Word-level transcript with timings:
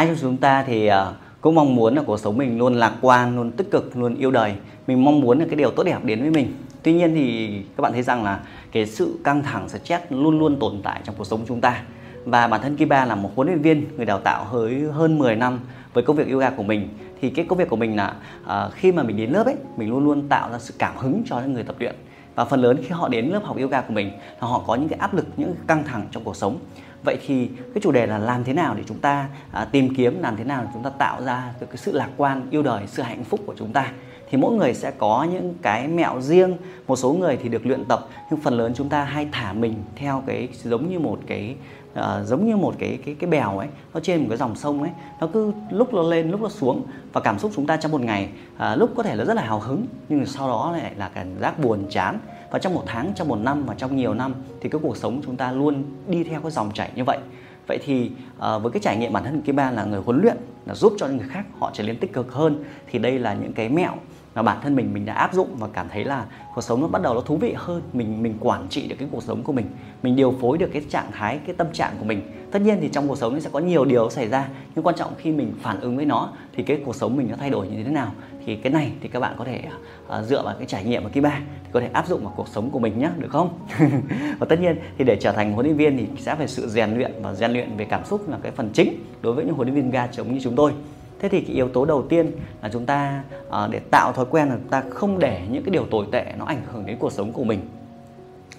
ai 0.00 0.06
trong 0.06 0.16
chúng 0.20 0.36
ta 0.36 0.62
thì 0.62 0.86
ờ, 0.86 1.14
cũng 1.40 1.54
mong 1.54 1.74
muốn 1.74 1.94
là 1.94 2.02
cuộc 2.06 2.20
sống 2.20 2.38
mình 2.38 2.58
luôn 2.58 2.74
lạc 2.74 2.92
quan 3.00 3.36
luôn 3.36 3.50
tích 3.50 3.70
cực 3.70 3.96
luôn 3.96 4.14
yêu 4.14 4.30
đời. 4.30 4.54
Mình 4.86 5.04
mong 5.04 5.20
muốn 5.20 5.38
là 5.38 5.44
cái 5.44 5.56
điều 5.56 5.70
tốt 5.70 5.82
đẹp 5.82 6.04
đến 6.04 6.20
với 6.20 6.30
mình. 6.30 6.54
Tuy 6.82 6.92
nhiên 6.92 7.14
thì 7.14 7.48
các 7.76 7.82
bạn 7.82 7.92
thấy 7.92 8.02
rằng 8.02 8.24
là 8.24 8.40
cái 8.72 8.86
sự 8.86 9.18
căng 9.24 9.42
thẳng 9.42 9.68
stress 9.68 10.04
luôn 10.10 10.38
luôn 10.38 10.58
tồn 10.60 10.80
tại 10.82 11.00
trong 11.04 11.14
cuộc 11.18 11.24
sống 11.24 11.40
chúng 11.48 11.60
ta. 11.60 11.82
Và 12.24 12.46
bản 12.46 12.60
thân 12.62 12.76
Kiba 12.76 13.04
là 13.04 13.14
một 13.14 13.30
huấn 13.36 13.48
luyện 13.48 13.62
viên 13.62 13.86
người 13.96 14.06
đào 14.06 14.20
tạo 14.20 14.44
hơi 14.44 14.82
hơn 14.92 15.18
10 15.18 15.36
năm 15.36 15.60
với 15.94 16.04
công 16.04 16.16
việc 16.16 16.30
yoga 16.30 16.50
của 16.50 16.62
mình. 16.62 16.88
Thì 17.20 17.30
cái 17.30 17.44
công 17.48 17.58
việc 17.58 17.68
của 17.68 17.76
mình 17.76 17.96
là 17.96 18.14
à, 18.46 18.68
khi 18.74 18.92
mà 18.92 19.02
mình 19.02 19.16
đến 19.16 19.30
lớp 19.30 19.46
ấy 19.46 19.56
mình 19.76 19.90
luôn 19.90 20.04
luôn 20.04 20.28
tạo 20.28 20.50
ra 20.52 20.58
sự 20.58 20.74
cảm 20.78 20.96
hứng 20.96 21.22
cho 21.26 21.40
những 21.40 21.52
người 21.52 21.64
tập 21.64 21.76
luyện. 21.78 21.94
Và 22.34 22.44
phần 22.44 22.60
lớn 22.60 22.76
khi 22.82 22.88
họ 22.90 23.08
đến 23.08 23.26
lớp 23.26 23.40
học 23.44 23.56
yoga 23.58 23.80
của 23.80 23.92
mình 23.92 24.10
là 24.40 24.48
họ 24.48 24.62
có 24.66 24.74
những 24.74 24.88
cái 24.88 24.98
áp 24.98 25.14
lực 25.14 25.26
những 25.36 25.54
cái 25.54 25.64
căng 25.66 25.84
thẳng 25.84 26.06
trong 26.10 26.24
cuộc 26.24 26.36
sống 26.36 26.58
vậy 27.02 27.18
thì 27.26 27.48
cái 27.74 27.80
chủ 27.82 27.92
đề 27.92 28.06
là 28.06 28.18
làm 28.18 28.44
thế 28.44 28.52
nào 28.52 28.74
để 28.74 28.82
chúng 28.86 28.98
ta 28.98 29.28
à, 29.52 29.64
tìm 29.64 29.94
kiếm 29.94 30.22
làm 30.22 30.36
thế 30.36 30.44
nào 30.44 30.62
để 30.62 30.68
chúng 30.74 30.82
ta 30.82 30.90
tạo 30.90 31.22
ra 31.24 31.54
được 31.60 31.66
cái 31.66 31.76
sự 31.76 31.92
lạc 31.92 32.08
quan 32.16 32.46
yêu 32.50 32.62
đời 32.62 32.82
sự 32.86 33.02
hạnh 33.02 33.24
phúc 33.24 33.40
của 33.46 33.54
chúng 33.58 33.72
ta? 33.72 33.92
Thì 34.30 34.38
mỗi 34.38 34.56
người 34.56 34.74
sẽ 34.74 34.90
có 34.90 35.26
những 35.32 35.54
cái 35.62 35.88
mẹo 35.88 36.20
riêng 36.20 36.56
một 36.86 36.96
số 36.96 37.12
người 37.12 37.38
thì 37.42 37.48
được 37.48 37.66
luyện 37.66 37.84
tập 37.84 38.08
nhưng 38.30 38.40
phần 38.40 38.54
lớn 38.54 38.72
chúng 38.76 38.88
ta 38.88 39.04
hay 39.04 39.28
thả 39.32 39.52
mình 39.52 39.74
theo 39.96 40.22
cái 40.26 40.48
giống 40.64 40.90
như 40.90 40.98
một 40.98 41.18
cái 41.26 41.56
uh, 41.92 42.26
giống 42.26 42.48
như 42.48 42.56
một 42.56 42.74
cái 42.78 42.98
cái 43.04 43.14
cái 43.14 43.30
bèo 43.30 43.58
ấy 43.58 43.68
nó 43.94 44.00
trên 44.00 44.20
một 44.20 44.26
cái 44.28 44.38
dòng 44.38 44.56
sông 44.56 44.82
ấy 44.82 44.90
nó 45.20 45.26
cứ 45.32 45.52
lúc 45.70 45.94
nó 45.94 46.02
lên 46.02 46.30
lúc 46.30 46.40
nó 46.40 46.48
xuống 46.48 46.82
và 47.12 47.20
cảm 47.20 47.38
xúc 47.38 47.52
chúng 47.54 47.66
ta 47.66 47.76
trong 47.76 47.92
một 47.92 48.00
ngày 48.00 48.28
uh, 48.56 48.78
lúc 48.78 48.90
có 48.96 49.02
thể 49.02 49.16
là 49.16 49.24
rất 49.24 49.34
là 49.34 49.42
hào 49.42 49.60
hứng 49.60 49.86
nhưng 50.08 50.26
sau 50.26 50.48
đó 50.48 50.72
lại 50.72 50.92
là 50.96 51.10
cảm 51.14 51.26
giác 51.40 51.58
buồn 51.58 51.84
chán 51.90 52.18
và 52.50 52.58
trong 52.58 52.74
một 52.74 52.82
tháng 52.86 53.12
trong 53.14 53.28
một 53.28 53.36
năm 53.36 53.66
và 53.66 53.74
trong 53.74 53.96
nhiều 53.96 54.14
năm 54.14 54.34
thì 54.60 54.68
cái 54.68 54.80
cuộc 54.82 54.96
sống 54.96 55.20
chúng 55.26 55.36
ta 55.36 55.52
luôn 55.52 55.84
đi 56.08 56.24
theo 56.24 56.40
cái 56.40 56.50
dòng 56.50 56.70
chảy 56.74 56.90
như 56.94 57.04
vậy. 57.04 57.18
Vậy 57.66 57.78
thì 57.84 58.10
uh, 58.36 58.62
với 58.62 58.72
cái 58.72 58.80
trải 58.82 58.96
nghiệm 58.96 59.12
bản 59.12 59.24
thân 59.24 59.42
Kim 59.42 59.56
Ba 59.56 59.70
là 59.70 59.84
người 59.84 60.00
huấn 60.00 60.20
luyện 60.22 60.36
là 60.66 60.74
giúp 60.74 60.92
cho 60.98 61.06
những 61.06 61.16
người 61.16 61.28
khác 61.28 61.44
họ 61.58 61.70
trở 61.74 61.84
nên 61.84 61.96
tích 61.96 62.12
cực 62.12 62.32
hơn 62.32 62.64
thì 62.90 62.98
đây 62.98 63.18
là 63.18 63.34
những 63.34 63.52
cái 63.52 63.68
mẹo 63.68 63.92
mà 64.34 64.42
bản 64.42 64.58
thân 64.62 64.76
mình 64.76 64.94
mình 64.94 65.06
đã 65.06 65.14
áp 65.14 65.34
dụng 65.34 65.48
và 65.58 65.68
cảm 65.72 65.88
thấy 65.88 66.04
là 66.04 66.24
cuộc 66.54 66.60
sống 66.60 66.80
nó 66.80 66.88
bắt 66.88 67.02
đầu 67.02 67.14
nó 67.14 67.20
thú 67.20 67.36
vị 67.36 67.54
hơn. 67.56 67.82
Mình 67.92 68.22
mình 68.22 68.34
quản 68.40 68.66
trị 68.68 68.88
được 68.88 68.96
cái 68.98 69.08
cuộc 69.12 69.22
sống 69.22 69.42
của 69.42 69.52
mình. 69.52 69.66
Mình 70.02 70.16
điều 70.16 70.34
phối 70.40 70.58
được 70.58 70.70
cái 70.72 70.82
trạng 70.90 71.12
thái 71.12 71.38
cái 71.46 71.54
tâm 71.58 71.66
trạng 71.72 71.92
của 71.98 72.04
mình. 72.04 72.22
Tất 72.50 72.62
nhiên 72.62 72.78
thì 72.80 72.88
trong 72.88 73.08
cuộc 73.08 73.18
sống 73.18 73.34
nó 73.34 73.40
sẽ 73.40 73.50
có 73.52 73.58
nhiều 73.58 73.84
điều 73.84 74.10
xảy 74.10 74.28
ra 74.28 74.48
nhưng 74.74 74.86
quan 74.86 74.96
trọng 74.96 75.12
khi 75.18 75.32
mình 75.32 75.52
phản 75.62 75.80
ứng 75.80 75.96
với 75.96 76.04
nó 76.04 76.28
thì 76.56 76.62
cái 76.62 76.80
cuộc 76.84 76.96
sống 76.96 77.16
mình 77.16 77.28
nó 77.30 77.36
thay 77.36 77.50
đổi 77.50 77.68
như 77.68 77.84
thế 77.84 77.90
nào. 77.90 78.12
Thì 78.46 78.56
cái 78.56 78.72
này 78.72 78.92
thì 79.00 79.08
các 79.08 79.20
bạn 79.20 79.34
có 79.38 79.44
thể 79.44 79.62
uh, 80.18 80.24
dựa 80.24 80.42
vào 80.42 80.54
cái 80.58 80.66
trải 80.66 80.84
nghiệm 80.84 81.02
của 81.02 81.08
Kiba 81.08 81.40
thì 81.64 81.70
có 81.72 81.80
thể 81.80 81.88
áp 81.92 82.06
dụng 82.06 82.24
vào 82.24 82.32
cuộc 82.36 82.48
sống 82.48 82.70
của 82.70 82.78
mình 82.78 82.98
nhé 82.98 83.10
được 83.18 83.30
không? 83.30 83.58
Và 84.38 84.46
tất 84.48 84.60
nhiên 84.60 84.76
thì 84.98 85.04
để 85.04 85.16
trở 85.20 85.32
thành 85.32 85.52
huấn 85.52 85.66
luyện 85.66 85.76
viên 85.76 85.96
thì 85.98 86.06
sẽ 86.18 86.34
phải 86.34 86.48
sự 86.48 86.68
rèn 86.68 86.94
luyện 86.94 87.12
và 87.22 87.34
rèn 87.34 87.52
luyện 87.52 87.76
về 87.76 87.84
cảm 87.84 88.04
xúc 88.04 88.28
là 88.28 88.38
cái 88.42 88.52
phần 88.52 88.70
chính 88.72 89.04
đối 89.22 89.32
với 89.32 89.44
những 89.44 89.54
huấn 89.54 89.68
luyện 89.68 89.82
viên 89.82 89.90
ga 89.90 90.06
chống 90.06 90.34
như 90.34 90.40
chúng 90.42 90.56
tôi 90.56 90.72
thế 91.20 91.28
thì 91.28 91.40
cái 91.40 91.56
yếu 91.56 91.68
tố 91.68 91.84
đầu 91.84 92.02
tiên 92.02 92.32
là 92.62 92.68
chúng 92.72 92.86
ta 92.86 93.22
uh, 93.48 93.70
để 93.70 93.78
tạo 93.90 94.12
thói 94.12 94.26
quen 94.30 94.48
là 94.48 94.56
chúng 94.56 94.70
ta 94.70 94.82
không 94.90 95.18
để 95.18 95.42
những 95.50 95.62
cái 95.62 95.70
điều 95.70 95.86
tồi 95.86 96.06
tệ 96.12 96.32
nó 96.38 96.44
ảnh 96.44 96.62
hưởng 96.72 96.86
đến 96.86 96.96
cuộc 97.00 97.12
sống 97.12 97.32
của 97.32 97.44
mình. 97.44 97.60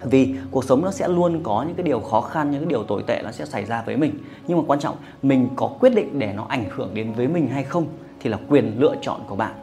Vì 0.01 0.35
cuộc 0.51 0.63
sống 0.63 0.81
nó 0.81 0.91
sẽ 0.91 1.07
luôn 1.07 1.39
có 1.43 1.63
những 1.67 1.75
cái 1.75 1.83
điều 1.83 1.99
khó 1.99 2.21
khăn 2.21 2.51
những 2.51 2.61
cái 2.61 2.69
điều 2.69 2.83
tồi 2.83 3.03
tệ 3.07 3.21
nó 3.23 3.31
sẽ 3.31 3.45
xảy 3.45 3.65
ra 3.65 3.83
với 3.85 3.97
mình. 3.97 4.13
Nhưng 4.47 4.57
mà 4.57 4.63
quan 4.67 4.79
trọng 4.79 4.95
mình 5.23 5.49
có 5.55 5.67
quyết 5.79 5.95
định 5.95 6.19
để 6.19 6.33
nó 6.33 6.45
ảnh 6.49 6.65
hưởng 6.69 6.89
đến 6.93 7.13
với 7.13 7.27
mình 7.27 7.47
hay 7.47 7.63
không 7.63 7.85
thì 8.19 8.29
là 8.29 8.37
quyền 8.49 8.79
lựa 8.79 8.95
chọn 9.01 9.21
của 9.27 9.35
bạn. 9.35 9.53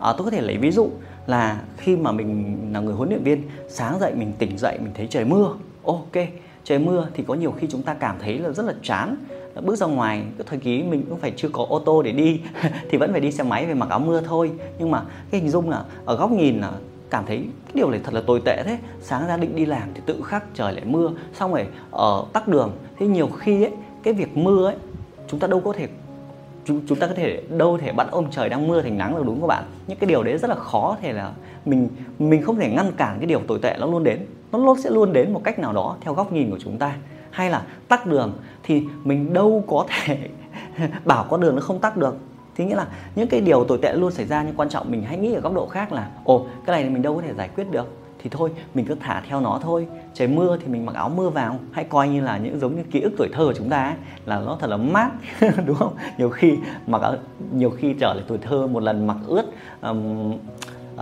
À, 0.00 0.12
tôi 0.12 0.24
có 0.24 0.30
thể 0.30 0.40
lấy 0.40 0.56
ví 0.56 0.70
dụ 0.70 0.88
là 1.26 1.60
khi 1.76 1.96
mà 1.96 2.12
mình 2.12 2.58
là 2.72 2.80
người 2.80 2.94
huấn 2.94 3.08
luyện 3.08 3.22
viên 3.22 3.42
sáng 3.68 3.98
dậy 4.00 4.12
mình 4.14 4.32
tỉnh 4.38 4.58
dậy 4.58 4.78
mình 4.82 4.92
thấy 4.94 5.06
trời 5.10 5.24
mưa. 5.24 5.54
Ok 5.84 6.16
trời 6.64 6.78
mưa 6.78 7.08
thì 7.14 7.24
có 7.26 7.34
nhiều 7.34 7.52
khi 7.52 7.66
chúng 7.70 7.82
ta 7.82 7.94
cảm 7.94 8.16
thấy 8.20 8.38
là 8.38 8.50
rất 8.50 8.66
là 8.66 8.74
chán 8.82 9.16
bước 9.60 9.76
ra 9.76 9.86
ngoài 9.86 10.22
cái 10.38 10.46
thời 10.50 10.58
kỳ 10.58 10.82
mình 10.82 11.04
cũng 11.08 11.18
phải 11.18 11.32
chưa 11.36 11.48
có 11.52 11.66
ô 11.68 11.78
tô 11.78 12.02
để 12.02 12.12
đi 12.12 12.40
thì 12.90 12.98
vẫn 12.98 13.12
phải 13.12 13.20
đi 13.20 13.32
xe 13.32 13.44
máy 13.44 13.66
về 13.66 13.74
mặc 13.74 13.88
áo 13.88 13.98
mưa 13.98 14.20
thôi. 14.20 14.50
Nhưng 14.78 14.90
mà 14.90 15.02
cái 15.30 15.40
hình 15.40 15.50
dung 15.50 15.70
là 15.70 15.84
ở 16.04 16.16
góc 16.16 16.30
nhìn 16.30 16.60
là 16.60 16.72
cảm 17.10 17.24
thấy 17.26 17.36
cái 17.36 17.72
điều 17.74 17.90
này 17.90 18.00
thật 18.04 18.14
là 18.14 18.20
tồi 18.26 18.40
tệ 18.44 18.62
thế. 18.62 18.78
Sáng 19.00 19.28
ra 19.28 19.36
định 19.36 19.56
đi 19.56 19.66
làm 19.66 19.88
thì 19.94 20.00
tự 20.06 20.22
khắc 20.24 20.44
trời 20.54 20.72
lại 20.72 20.84
mưa 20.84 21.10
xong 21.34 21.52
rồi 21.52 21.66
ở 21.90 22.24
tắc 22.32 22.48
đường. 22.48 22.72
Thế 22.98 23.06
nhiều 23.06 23.28
khi 23.38 23.62
ấy 23.64 23.72
cái 24.02 24.14
việc 24.14 24.36
mưa 24.36 24.66
ấy 24.66 24.76
chúng 25.28 25.40
ta 25.40 25.46
đâu 25.46 25.60
có 25.60 25.72
thể 25.72 25.88
chúng, 26.64 26.80
chúng 26.88 26.98
ta 26.98 27.06
có 27.06 27.14
thể 27.14 27.42
đâu 27.56 27.78
thể 27.78 27.92
bắt 27.92 28.08
ông 28.10 28.30
trời 28.30 28.48
đang 28.48 28.68
mưa 28.68 28.82
thành 28.82 28.98
nắng 28.98 29.16
được 29.16 29.22
đúng 29.26 29.40
các 29.40 29.46
bạn. 29.46 29.64
Những 29.86 29.98
cái 29.98 30.08
điều 30.08 30.22
đấy 30.22 30.38
rất 30.38 30.50
là 30.50 30.56
khó 30.56 30.96
thể 31.00 31.12
là 31.12 31.32
mình 31.64 31.88
mình 32.18 32.42
không 32.42 32.56
thể 32.56 32.70
ngăn 32.70 32.92
cản 32.96 33.18
cái 33.18 33.26
điều 33.26 33.40
tồi 33.48 33.58
tệ 33.62 33.76
nó 33.80 33.86
luôn 33.86 34.04
đến. 34.04 34.26
Nó 34.52 34.58
luôn 34.58 34.80
sẽ 34.80 34.90
luôn 34.90 35.12
đến 35.12 35.32
một 35.32 35.40
cách 35.44 35.58
nào 35.58 35.72
đó 35.72 35.96
theo 36.00 36.14
góc 36.14 36.32
nhìn 36.32 36.50
của 36.50 36.58
chúng 36.58 36.78
ta 36.78 36.96
hay 37.30 37.50
là 37.50 37.62
tắt 37.88 38.06
đường 38.06 38.32
thì 38.62 38.82
mình 39.04 39.32
đâu 39.32 39.64
có 39.66 39.86
thể 39.88 40.28
bảo 41.04 41.26
con 41.30 41.40
đường 41.40 41.54
nó 41.54 41.60
không 41.60 41.78
tắt 41.78 41.96
được. 41.96 42.16
Thì 42.56 42.64
nghĩa 42.64 42.76
là 42.76 42.86
những 43.14 43.28
cái 43.28 43.40
điều 43.40 43.64
tồi 43.64 43.78
tệ 43.82 43.92
luôn 43.92 44.10
xảy 44.10 44.26
ra 44.26 44.42
nhưng 44.42 44.54
quan 44.56 44.68
trọng 44.68 44.90
mình 44.90 45.02
hãy 45.02 45.18
nghĩ 45.18 45.34
ở 45.34 45.40
góc 45.40 45.54
độ 45.54 45.66
khác 45.66 45.92
là 45.92 46.10
ồ 46.24 46.46
cái 46.66 46.82
này 46.82 46.90
mình 46.90 47.02
đâu 47.02 47.16
có 47.16 47.22
thể 47.22 47.34
giải 47.34 47.48
quyết 47.56 47.70
được. 47.70 47.86
Thì 48.18 48.30
thôi 48.30 48.50
mình 48.74 48.84
cứ 48.86 48.94
thả 49.00 49.22
theo 49.28 49.40
nó 49.40 49.60
thôi. 49.62 49.86
Trời 50.14 50.28
mưa 50.28 50.56
thì 50.60 50.66
mình 50.66 50.86
mặc 50.86 50.94
áo 50.94 51.08
mưa 51.08 51.28
vào. 51.28 51.58
Hãy 51.72 51.84
coi 51.84 52.08
như 52.08 52.20
là 52.20 52.38
những 52.38 52.60
giống 52.60 52.76
như 52.76 52.82
ký 52.90 53.00
ức 53.00 53.12
tuổi 53.18 53.28
thơ 53.32 53.44
của 53.44 53.52
chúng 53.52 53.68
ta 53.68 53.84
ấy, 53.84 53.94
là 54.26 54.40
nó 54.40 54.56
thật 54.60 54.70
là 54.70 54.76
mát 54.76 55.10
đúng 55.66 55.76
không? 55.76 55.94
Nhiều 56.18 56.30
khi 56.30 56.56
mặc 56.86 57.02
nhiều 57.52 57.70
khi 57.70 57.94
trở 58.00 58.14
lại 58.14 58.24
tuổi 58.28 58.38
thơ 58.38 58.66
một 58.66 58.82
lần 58.82 59.06
mặc 59.06 59.16
ướt 59.26 59.44
um, 59.82 60.34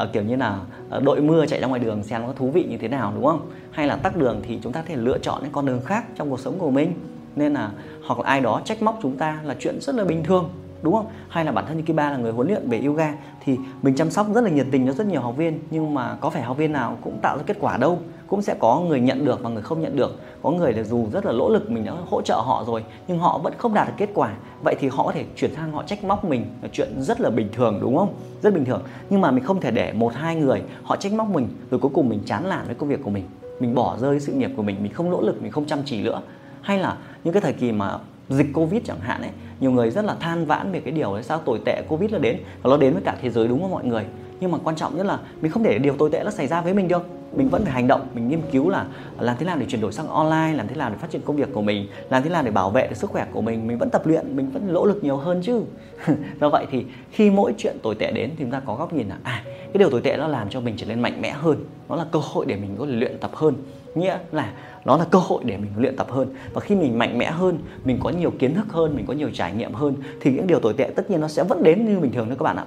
uh, 0.02 0.12
kiểu 0.12 0.22
như 0.22 0.36
là 0.36 0.58
uh, 0.96 1.02
đội 1.02 1.20
mưa 1.20 1.46
chạy 1.46 1.60
ra 1.60 1.66
ngoài 1.66 1.80
đường 1.80 2.02
xem 2.02 2.20
nó 2.20 2.26
có 2.26 2.32
thú 2.32 2.50
vị 2.50 2.66
như 2.70 2.78
thế 2.78 2.88
nào 2.88 3.12
đúng 3.14 3.24
không? 3.24 3.50
Hay 3.70 3.86
là 3.86 3.96
tắc 3.96 4.16
đường 4.16 4.40
thì 4.42 4.58
chúng 4.62 4.72
ta 4.72 4.80
có 4.80 4.88
thể 4.88 4.96
lựa 4.96 5.18
chọn 5.18 5.42
những 5.42 5.52
con 5.52 5.66
đường 5.66 5.80
khác 5.84 6.04
trong 6.16 6.30
cuộc 6.30 6.40
sống 6.40 6.58
của 6.58 6.70
mình. 6.70 6.92
Nên 7.36 7.54
là 7.54 7.70
hoặc 8.06 8.18
là 8.20 8.28
ai 8.28 8.40
đó 8.40 8.60
trách 8.64 8.82
móc 8.82 8.98
chúng 9.02 9.16
ta 9.16 9.40
là 9.44 9.54
chuyện 9.58 9.80
rất 9.80 9.94
là 9.94 10.04
bình 10.04 10.24
thường 10.24 10.50
đúng 10.82 10.94
không? 10.94 11.06
Hay 11.28 11.44
là 11.44 11.52
bản 11.52 11.64
thân 11.68 11.76
như 11.76 11.82
Kiba 11.82 12.10
là 12.10 12.16
người 12.16 12.32
huấn 12.32 12.48
luyện 12.48 12.70
về 12.70 12.82
yoga 12.86 13.14
thì 13.44 13.56
mình 13.82 13.94
chăm 13.94 14.10
sóc 14.10 14.26
rất 14.34 14.40
là 14.40 14.50
nhiệt 14.50 14.66
tình 14.70 14.86
cho 14.86 14.92
rất 14.92 15.06
nhiều 15.06 15.20
học 15.20 15.36
viên 15.36 15.60
nhưng 15.70 15.94
mà 15.94 16.16
có 16.20 16.30
phải 16.30 16.42
học 16.42 16.56
viên 16.56 16.72
nào 16.72 16.98
cũng 17.00 17.18
tạo 17.22 17.36
ra 17.36 17.42
kết 17.46 17.56
quả 17.60 17.76
đâu 17.76 17.98
cũng 18.26 18.42
sẽ 18.42 18.54
có 18.58 18.80
người 18.80 19.00
nhận 19.00 19.24
được 19.24 19.42
và 19.42 19.50
người 19.50 19.62
không 19.62 19.80
nhận 19.80 19.96
được 19.96 20.20
có 20.46 20.52
người 20.52 20.72
là 20.72 20.82
dù 20.82 21.06
rất 21.12 21.26
là 21.26 21.32
nỗ 21.32 21.48
lực 21.48 21.70
mình 21.70 21.84
đã 21.84 21.92
hỗ 22.10 22.22
trợ 22.22 22.34
họ 22.34 22.64
rồi, 22.66 22.84
nhưng 23.08 23.18
họ 23.18 23.38
vẫn 23.38 23.52
không 23.58 23.74
đạt 23.74 23.88
được 23.88 23.94
kết 23.96 24.08
quả. 24.14 24.32
Vậy 24.64 24.74
thì 24.80 24.88
họ 24.88 25.04
có 25.06 25.12
thể 25.12 25.24
chuyển 25.36 25.54
sang 25.54 25.72
họ 25.72 25.82
trách 25.82 26.04
móc 26.04 26.24
mình. 26.24 26.46
Là 26.62 26.68
chuyện 26.72 26.88
rất 26.98 27.20
là 27.20 27.30
bình 27.30 27.48
thường, 27.52 27.78
đúng 27.80 27.96
không? 27.96 28.14
Rất 28.42 28.54
bình 28.54 28.64
thường. 28.64 28.82
Nhưng 29.10 29.20
mà 29.20 29.30
mình 29.30 29.44
không 29.44 29.60
thể 29.60 29.70
để 29.70 29.92
một, 29.92 30.14
hai 30.14 30.36
người 30.36 30.62
họ 30.82 30.96
trách 30.96 31.12
móc 31.12 31.28
mình, 31.28 31.48
rồi 31.70 31.80
cuối 31.80 31.90
cùng 31.94 32.08
mình 32.08 32.20
chán 32.26 32.48
nản 32.48 32.66
với 32.66 32.74
công 32.74 32.88
việc 32.88 33.00
của 33.04 33.10
mình. 33.10 33.24
Mình 33.60 33.74
bỏ 33.74 33.96
rơi 34.00 34.20
sự 34.20 34.32
nghiệp 34.32 34.50
của 34.56 34.62
mình 34.62 34.76
mình 34.82 34.92
không 34.92 35.10
nỗ 35.10 35.20
lực, 35.20 35.42
mình 35.42 35.52
không 35.52 35.66
chăm 35.66 35.78
chỉ 35.84 36.02
nữa. 36.02 36.20
Hay 36.60 36.78
là 36.78 36.96
những 37.24 37.34
cái 37.34 37.40
thời 37.40 37.52
kỳ 37.52 37.72
mà 37.72 37.98
dịch 38.28 38.46
covid 38.54 38.82
chẳng 38.84 39.00
hạn 39.00 39.22
ấy, 39.22 39.30
nhiều 39.60 39.70
người 39.70 39.90
rất 39.90 40.04
là 40.04 40.14
than 40.20 40.46
vãn 40.46 40.72
về 40.72 40.80
cái 40.80 40.92
điều 40.92 41.14
là 41.14 41.22
sao 41.22 41.38
tồi 41.38 41.60
tệ 41.64 41.82
covid 41.88 42.12
nó 42.12 42.18
đến. 42.18 42.38
Và 42.62 42.70
nó 42.70 42.76
đến 42.76 42.92
với 42.92 43.02
cả 43.02 43.16
thế 43.22 43.30
giới, 43.30 43.48
đúng 43.48 43.62
không 43.62 43.70
mọi 43.70 43.84
người? 43.84 44.04
Nhưng 44.40 44.50
mà 44.50 44.58
quan 44.64 44.76
trọng 44.76 44.96
nhất 44.96 45.06
là 45.06 45.18
mình 45.40 45.52
không 45.52 45.62
để 45.62 45.78
điều 45.78 45.96
tồi 45.96 46.10
tệ 46.10 46.22
nó 46.24 46.30
xảy 46.30 46.46
ra 46.46 46.60
với 46.60 46.74
mình 46.74 46.88
được 46.88 47.06
mình 47.36 47.48
vẫn 47.48 47.64
phải 47.64 47.72
hành 47.72 47.86
động, 47.86 48.06
mình 48.14 48.28
nghiên 48.28 48.40
cứu 48.52 48.68
là 48.68 48.86
làm 49.20 49.36
thế 49.38 49.46
nào 49.46 49.56
để 49.58 49.66
chuyển 49.68 49.80
đổi 49.80 49.92
sang 49.92 50.08
online, 50.08 50.54
làm 50.56 50.68
thế 50.68 50.76
nào 50.76 50.90
để 50.90 50.96
phát 50.96 51.10
triển 51.10 51.22
công 51.24 51.36
việc 51.36 51.48
của 51.52 51.62
mình, 51.62 51.88
làm 52.10 52.22
thế 52.22 52.30
nào 52.30 52.42
để 52.42 52.50
bảo 52.50 52.70
vệ 52.70 52.86
được 52.86 52.96
sức 52.96 53.10
khỏe 53.10 53.26
của 53.32 53.40
mình. 53.40 53.66
Mình 53.66 53.78
vẫn 53.78 53.90
tập 53.90 54.06
luyện, 54.06 54.36
mình 54.36 54.50
vẫn 54.50 54.72
nỗ 54.72 54.84
lực 54.84 55.04
nhiều 55.04 55.16
hơn 55.16 55.42
chứ. 55.42 55.62
Do 56.40 56.48
vậy 56.48 56.66
thì 56.70 56.84
khi 57.10 57.30
mỗi 57.30 57.54
chuyện 57.58 57.76
tồi 57.82 57.94
tệ 57.94 58.12
đến 58.12 58.30
thì 58.30 58.44
chúng 58.44 58.50
ta 58.50 58.60
có 58.60 58.74
góc 58.74 58.92
nhìn 58.92 59.08
là 59.08 59.16
à 59.22 59.42
cái 59.76 59.78
điều 59.78 59.90
tồi 59.90 60.00
tệ 60.00 60.16
nó 60.16 60.28
làm 60.28 60.48
cho 60.50 60.60
mình 60.60 60.74
trở 60.76 60.86
nên 60.86 61.00
mạnh 61.00 61.20
mẽ 61.20 61.30
hơn. 61.30 61.64
Nó 61.88 61.96
là 61.96 62.06
cơ 62.12 62.18
hội 62.22 62.46
để 62.46 62.56
mình 62.56 62.76
có 62.78 62.86
thể 62.86 62.92
luyện 62.92 63.18
tập 63.18 63.30
hơn. 63.34 63.54
Nghĩa 63.94 64.18
là 64.32 64.52
nó 64.84 64.96
là 64.96 65.04
cơ 65.10 65.18
hội 65.18 65.42
để 65.44 65.56
mình 65.56 65.70
luyện 65.76 65.96
tập 65.96 66.06
hơn. 66.10 66.34
Và 66.52 66.60
khi 66.60 66.74
mình 66.74 66.98
mạnh 66.98 67.18
mẽ 67.18 67.30
hơn, 67.30 67.58
mình 67.84 67.98
có 68.02 68.10
nhiều 68.10 68.30
kiến 68.38 68.54
thức 68.54 68.66
hơn, 68.68 68.96
mình 68.96 69.06
có 69.06 69.14
nhiều 69.14 69.30
trải 69.34 69.52
nghiệm 69.52 69.72
hơn, 69.72 69.94
thì 70.20 70.32
những 70.32 70.46
điều 70.46 70.60
tồi 70.60 70.74
tệ 70.76 70.90
tất 70.96 71.10
nhiên 71.10 71.20
nó 71.20 71.28
sẽ 71.28 71.44
vẫn 71.44 71.62
đến 71.62 71.86
như 71.86 72.00
bình 72.00 72.12
thường 72.12 72.26
thôi 72.26 72.36
các 72.38 72.42
bạn 72.42 72.56
ạ. 72.56 72.64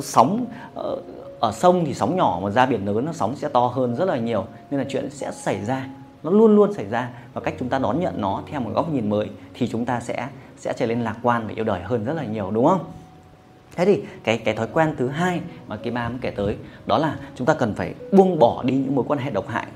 Sóng 0.00 0.46
ờ, 0.74 0.96
ở 1.44 1.52
sông 1.52 1.84
thì 1.84 1.94
sóng 1.94 2.16
nhỏ 2.16 2.40
mà 2.42 2.50
ra 2.50 2.66
biển 2.66 2.86
lớn 2.86 3.04
nó 3.04 3.12
sóng 3.12 3.36
sẽ 3.36 3.48
to 3.48 3.66
hơn 3.66 3.96
rất 3.96 4.04
là 4.04 4.16
nhiều, 4.16 4.44
nên 4.70 4.80
là 4.80 4.86
chuyện 4.88 5.10
sẽ 5.10 5.32
xảy 5.32 5.64
ra, 5.64 5.88
nó 6.22 6.30
luôn 6.30 6.56
luôn 6.56 6.72
xảy 6.72 6.86
ra. 6.88 7.10
Và 7.32 7.40
cách 7.40 7.54
chúng 7.58 7.68
ta 7.68 7.78
đón 7.78 8.00
nhận 8.00 8.20
nó 8.20 8.42
theo 8.50 8.60
một 8.60 8.70
góc 8.74 8.92
nhìn 8.92 9.08
mới 9.08 9.30
thì 9.54 9.68
chúng 9.68 9.84
ta 9.84 10.00
sẽ 10.00 10.28
sẽ 10.56 10.72
trở 10.76 10.86
nên 10.86 11.00
lạc 11.00 11.16
quan 11.22 11.46
và 11.46 11.52
yêu 11.56 11.64
đời 11.64 11.82
hơn 11.82 12.04
rất 12.04 12.12
là 12.12 12.24
nhiều, 12.24 12.50
đúng 12.50 12.66
không? 12.66 12.84
Thế 13.76 13.84
thì 13.84 14.02
cái 14.24 14.38
cái 14.38 14.54
thói 14.54 14.66
quen 14.72 14.94
thứ 14.98 15.08
hai 15.08 15.40
mà 15.68 15.76
cái 15.76 15.92
ba 15.92 16.08
muốn 16.08 16.18
kể 16.18 16.30
tới 16.30 16.56
đó 16.86 16.98
là 16.98 17.16
chúng 17.34 17.46
ta 17.46 17.54
cần 17.54 17.74
phải 17.74 17.94
buông 18.12 18.38
bỏ 18.38 18.62
đi 18.62 18.74
những 18.74 18.94
mối 18.94 19.04
quan 19.08 19.18
hệ 19.18 19.30
độc 19.30 19.48
hại. 19.48 19.66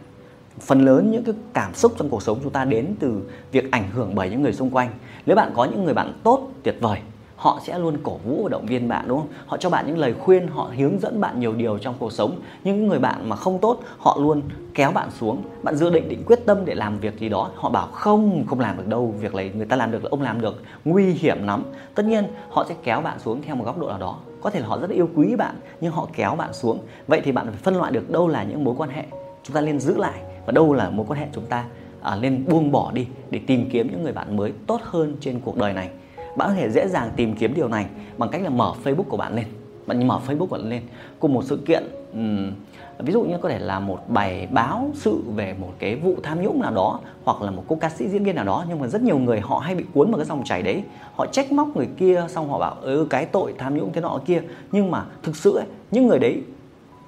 Phần 0.61 0.85
lớn 0.85 1.11
những 1.11 1.25
cái 1.25 1.35
cảm 1.53 1.75
xúc 1.75 1.93
trong 1.99 2.09
cuộc 2.09 2.23
sống 2.23 2.38
chúng 2.43 2.53
ta 2.53 2.64
đến 2.64 2.94
từ 3.00 3.23
việc 3.53 3.71
ảnh 3.71 3.91
hưởng 3.91 4.14
bởi 4.14 4.31
những 4.31 4.43
người 4.43 4.53
xung 4.53 4.71
quanh. 4.71 4.91
Nếu 5.26 5.37
bạn 5.37 5.53
có 5.55 5.64
những 5.64 5.85
người 5.85 5.94
bạn 5.94 6.12
tốt, 6.23 6.49
tuyệt 6.62 6.76
vời 6.81 7.00
họ 7.38 7.61
sẽ 7.64 7.79
luôn 7.79 7.96
cổ 8.02 8.17
vũ 8.25 8.43
và 8.43 8.49
động 8.49 8.67
viên 8.67 8.88
bạn 8.88 9.05
đúng 9.08 9.19
không? 9.19 9.29
Họ 9.46 9.56
cho 9.56 9.70
bạn 9.70 9.87
những 9.87 9.99
lời 9.99 10.14
khuyên 10.20 10.49
họ 10.49 10.70
hướng 10.79 11.00
dẫn 11.00 11.20
bạn 11.20 11.40
nhiều 11.40 11.55
điều 11.55 11.79
trong 11.79 11.94
cuộc 11.99 12.12
sống. 12.12 12.40
Những 12.64 12.87
người 12.88 12.99
bạn 12.99 13.29
mà 13.29 13.37
không 13.37 13.58
tốt 13.58 13.81
họ 13.99 14.17
luôn 14.20 14.43
kéo 14.75 14.90
bạn 14.90 15.11
xuống. 15.11 15.43
Bạn 15.62 15.76
dự 15.76 15.90
định 15.90 16.08
định 16.08 16.23
quyết 16.26 16.46
tâm 16.46 16.64
để 16.64 16.75
làm 16.75 16.99
việc 16.99 17.19
gì 17.19 17.29
đó. 17.29 17.50
Họ 17.55 17.70
bảo 17.70 17.87
không 17.87 18.44
không 18.46 18.61
làm 18.61 18.76
được 18.76 18.87
đâu 18.87 19.14
việc 19.20 19.35
này 19.35 19.50
người 19.55 19.67
ta 19.67 19.76
làm 19.76 19.90
được 19.90 20.05
là 20.05 20.08
ông 20.11 20.23
làm 20.23 20.40
được. 20.40 20.62
Nguy 20.85 21.12
hiểm 21.12 21.46
lắm. 21.46 21.62
Tất 21.94 22.05
nhiên 22.06 22.25
họ 22.50 22.64
sẽ 22.69 22.75
kéo 22.82 23.00
bạn 23.00 23.19
xuống 23.19 23.43
theo 23.43 23.56
một 23.56 23.64
góc 23.64 23.79
độ 23.79 23.88
nào 23.88 23.99
đó. 23.99 24.19
Có 24.40 24.50
thể 24.50 24.61
là 24.61 24.67
họ 24.67 24.79
rất 24.79 24.90
yêu 24.90 25.08
quý 25.14 25.37
bạn 25.37 25.55
nhưng 25.81 25.93
họ 25.93 26.08
kéo 26.17 26.35
bạn 26.35 26.52
xuống. 26.52 26.79
Vậy 27.06 27.20
thì 27.25 27.32
bạn 27.32 27.46
phải 27.46 27.56
phân 27.62 27.76
loại 27.76 27.93
được 27.93 28.11
đâu 28.11 28.29
là 28.29 28.44
những 28.44 28.64
mối 28.64 28.75
quan 28.79 28.90
hệ 28.90 29.05
chúng 29.43 29.55
ta 29.55 29.61
nên 29.61 29.81
giữ 29.81 29.96
lại 29.96 30.20
và 30.46 30.52
đâu 30.52 30.73
là 30.73 30.90
mối 30.90 31.06
quan 31.08 31.20
hệ 31.20 31.26
chúng 31.32 31.46
ta 31.46 31.64
à, 32.02 32.17
nên 32.20 32.44
buông 32.49 32.73
bỏ 32.73 32.90
đi 32.94 33.06
để 33.31 33.40
tìm 33.46 33.69
kiếm 33.70 33.88
những 33.90 34.02
người 34.02 34.12
bạn 34.12 34.37
mới 34.37 34.52
tốt 34.67 34.81
hơn 34.85 35.17
trên 35.20 35.40
cuộc 35.40 35.56
đời 35.56 35.73
này 35.73 35.90
bạn 36.38 36.49
có 36.49 36.55
thể 36.55 36.70
dễ 36.70 36.88
dàng 36.88 37.11
tìm 37.17 37.35
kiếm 37.35 37.55
điều 37.55 37.69
này 37.69 37.87
bằng 38.19 38.29
cách 38.31 38.43
là 38.43 38.50
mở 38.50 38.73
Facebook 38.85 39.02
của 39.08 39.17
bạn 39.17 39.35
lên. 39.35 39.44
Bạn 39.87 40.06
mở 40.06 40.20
Facebook 40.26 40.46
của 40.46 40.56
bạn 40.56 40.69
lên 40.69 40.82
cùng 41.19 41.35
một 41.35 41.44
sự 41.44 41.56
kiện 41.67 41.85
um, 42.12 42.52
ví 42.99 43.12
dụ 43.12 43.23
như 43.23 43.37
có 43.43 43.49
thể 43.49 43.58
là 43.58 43.81
một 43.81 43.99
bài 44.08 44.49
báo 44.50 44.90
sự 44.94 45.23
về 45.35 45.55
một 45.61 45.73
cái 45.79 45.96
vụ 45.96 46.14
tham 46.23 46.43
nhũng 46.43 46.62
nào 46.62 46.75
đó 46.75 47.00
hoặc 47.25 47.43
là 47.43 47.50
một 47.50 47.64
cô 47.69 47.76
ca 47.81 47.90
sĩ 47.90 48.08
diễn 48.08 48.25
viên 48.25 48.35
nào 48.35 48.44
đó 48.44 48.64
nhưng 48.69 48.81
mà 48.81 48.87
rất 48.87 49.02
nhiều 49.02 49.19
người 49.19 49.40
họ 49.40 49.58
hay 49.58 49.75
bị 49.75 49.85
cuốn 49.94 50.11
vào 50.11 50.19
cái 50.19 50.26
dòng 50.26 50.44
chảy 50.44 50.62
đấy. 50.62 50.82
Họ 51.17 51.26
trách 51.26 51.52
móc 51.52 51.76
người 51.76 51.88
kia 51.96 52.25
xong 52.29 52.50
họ 52.50 52.58
bảo 52.58 52.76
ừ 52.81 53.06
cái 53.11 53.26
tội 53.26 53.55
tham 53.58 53.76
nhũng 53.76 53.93
thế 53.93 54.00
nọ 54.00 54.20
kia. 54.26 54.43
Nhưng 54.73 54.90
mà 54.90 55.05
thực 55.23 55.37
sự 55.37 55.56
ấy, 55.56 55.67
những 55.90 56.06
người 56.06 56.19
đấy 56.19 56.43